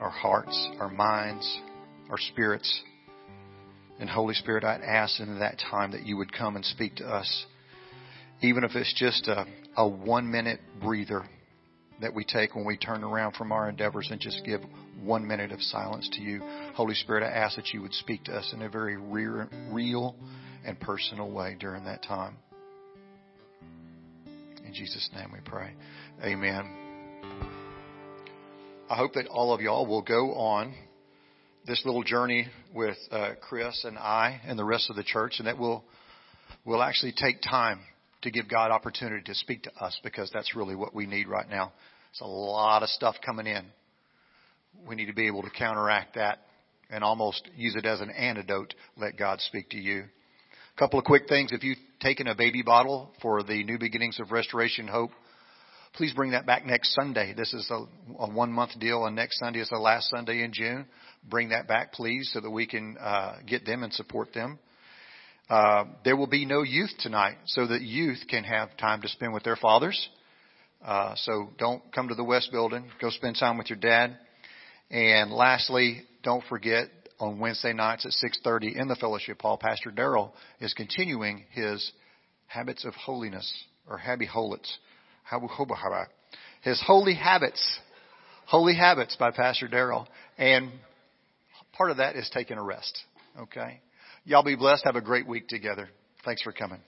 our 0.00 0.10
hearts, 0.10 0.68
our 0.78 0.88
minds, 0.88 1.58
our 2.10 2.18
spirits. 2.18 2.82
And 3.98 4.08
Holy 4.08 4.34
Spirit, 4.34 4.62
I'd 4.62 4.82
ask 4.82 5.18
in 5.18 5.40
that 5.40 5.58
time 5.70 5.90
that 5.92 6.06
you 6.06 6.16
would 6.16 6.32
come 6.32 6.54
and 6.54 6.64
speak 6.64 6.96
to 6.96 7.04
us, 7.04 7.46
even 8.40 8.62
if 8.62 8.76
it's 8.76 8.94
just 8.94 9.26
a, 9.26 9.46
a 9.76 9.88
one 9.88 10.30
minute 10.30 10.60
breather, 10.80 11.24
that 12.00 12.14
we 12.14 12.24
take 12.24 12.54
when 12.54 12.64
we 12.64 12.76
turn 12.76 13.02
around 13.02 13.34
from 13.34 13.50
our 13.50 13.68
endeavors 13.68 14.08
and 14.12 14.20
just 14.20 14.44
give 14.44 14.60
one 15.02 15.26
minute 15.26 15.50
of 15.50 15.60
silence 15.60 16.08
to 16.12 16.22
you. 16.22 16.40
Holy 16.74 16.94
Spirit, 16.94 17.24
I 17.24 17.30
ask 17.30 17.56
that 17.56 17.70
you 17.70 17.82
would 17.82 17.92
speak 17.92 18.22
to 18.24 18.32
us 18.32 18.52
in 18.54 18.62
a 18.62 18.68
very 18.68 18.96
real 18.96 20.14
and 20.64 20.78
personal 20.80 21.30
way 21.30 21.56
during 21.58 21.84
that 21.84 22.02
time. 22.02 22.36
In 24.66 24.74
Jesus' 24.74 25.08
name 25.14 25.30
we 25.32 25.40
pray. 25.44 25.72
Amen. 26.22 26.88
I 28.90 28.96
hope 28.96 29.14
that 29.14 29.26
all 29.26 29.52
of 29.52 29.60
y'all 29.60 29.86
will 29.86 30.02
go 30.02 30.34
on 30.34 30.74
this 31.66 31.82
little 31.84 32.02
journey 32.02 32.48
with 32.74 32.96
uh, 33.10 33.32
Chris 33.40 33.84
and 33.84 33.98
I 33.98 34.40
and 34.46 34.58
the 34.58 34.64
rest 34.64 34.88
of 34.90 34.96
the 34.96 35.02
church, 35.02 35.34
and 35.38 35.46
that 35.46 35.58
we'll 35.58 35.84
we'll 36.64 36.82
actually 36.82 37.12
take 37.12 37.42
time 37.42 37.80
to 38.22 38.30
give 38.30 38.48
God 38.48 38.70
opportunity 38.70 39.22
to 39.24 39.34
speak 39.34 39.62
to 39.64 39.74
us 39.76 39.98
because 40.02 40.30
that's 40.32 40.56
really 40.56 40.74
what 40.74 40.94
we 40.94 41.06
need 41.06 41.28
right 41.28 41.48
now. 41.48 41.72
It's 42.10 42.20
a 42.20 42.26
lot 42.26 42.82
of 42.82 42.88
stuff 42.88 43.16
coming 43.24 43.46
in. 43.46 43.64
We 44.86 44.96
need 44.96 45.06
to 45.06 45.14
be 45.14 45.26
able 45.26 45.42
to 45.42 45.50
counteract 45.50 46.14
that 46.14 46.40
and 46.90 47.04
almost 47.04 47.48
use 47.56 47.74
it 47.76 47.84
as 47.84 48.00
an 48.00 48.10
antidote. 48.10 48.74
Let 48.96 49.16
God 49.16 49.40
speak 49.40 49.70
to 49.70 49.78
you. 49.78 50.04
Couple 50.78 51.00
of 51.00 51.04
quick 51.04 51.26
things. 51.28 51.50
If 51.50 51.64
you've 51.64 51.78
taken 51.98 52.28
a 52.28 52.36
baby 52.36 52.62
bottle 52.62 53.10
for 53.20 53.42
the 53.42 53.64
New 53.64 53.80
Beginnings 53.80 54.20
of 54.20 54.30
Restoration 54.30 54.86
Hope, 54.86 55.10
please 55.94 56.12
bring 56.12 56.30
that 56.30 56.46
back 56.46 56.64
next 56.64 56.94
Sunday. 56.94 57.34
This 57.36 57.52
is 57.52 57.68
a, 57.68 57.84
a 58.16 58.30
one 58.30 58.52
month 58.52 58.78
deal, 58.78 59.04
and 59.04 59.16
next 59.16 59.40
Sunday 59.40 59.58
is 59.58 59.68
the 59.70 59.78
last 59.78 60.08
Sunday 60.08 60.44
in 60.44 60.52
June. 60.52 60.86
Bring 61.28 61.48
that 61.48 61.66
back, 61.66 61.92
please, 61.94 62.30
so 62.32 62.38
that 62.38 62.50
we 62.52 62.64
can 62.64 62.96
uh, 62.96 63.38
get 63.44 63.66
them 63.66 63.82
and 63.82 63.92
support 63.92 64.32
them. 64.32 64.60
Uh, 65.50 65.82
there 66.04 66.16
will 66.16 66.28
be 66.28 66.44
no 66.44 66.62
youth 66.62 66.92
tonight, 67.00 67.38
so 67.46 67.66
that 67.66 67.82
youth 67.82 68.20
can 68.30 68.44
have 68.44 68.76
time 68.76 69.02
to 69.02 69.08
spend 69.08 69.34
with 69.34 69.42
their 69.42 69.56
fathers. 69.56 70.08
Uh, 70.84 71.12
so 71.16 71.48
don't 71.58 71.82
come 71.92 72.06
to 72.06 72.14
the 72.14 72.22
West 72.22 72.52
Building. 72.52 72.88
Go 73.00 73.10
spend 73.10 73.34
time 73.34 73.58
with 73.58 73.68
your 73.68 73.80
dad. 73.80 74.16
And 74.92 75.32
lastly, 75.32 76.02
don't 76.22 76.44
forget 76.48 76.86
on 77.20 77.38
Wednesday 77.38 77.72
nights 77.72 78.06
at 78.06 78.12
6:30 78.12 78.76
in 78.76 78.88
the 78.88 78.96
fellowship 78.96 79.40
hall, 79.42 79.56
Pastor 79.56 79.90
Darrell 79.90 80.34
is 80.60 80.74
continuing 80.74 81.44
his 81.50 81.92
habits 82.46 82.84
of 82.84 82.94
holiness 82.94 83.64
or 83.88 83.98
Happy 83.98 84.26
Holits. 84.26 84.78
His 86.62 86.80
holy 86.86 87.14
habits, 87.14 87.80
holy 88.46 88.74
habits 88.74 89.16
by 89.16 89.30
Pastor 89.30 89.68
Darrell, 89.68 90.08
and 90.36 90.72
part 91.72 91.90
of 91.90 91.98
that 91.98 92.16
is 92.16 92.28
taking 92.30 92.56
a 92.56 92.62
rest. 92.62 93.04
Okay. 93.38 93.80
Y'all 94.24 94.42
be 94.42 94.56
blessed. 94.56 94.84
Have 94.84 94.96
a 94.96 95.00
great 95.00 95.26
week 95.26 95.48
together. 95.48 95.88
Thanks 96.24 96.42
for 96.42 96.52
coming. 96.52 96.80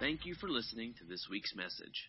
Thank 0.00 0.24
you 0.24 0.34
for 0.34 0.48
listening 0.48 0.94
to 1.00 1.04
this 1.04 1.26
week's 1.30 1.54
message. 1.56 2.08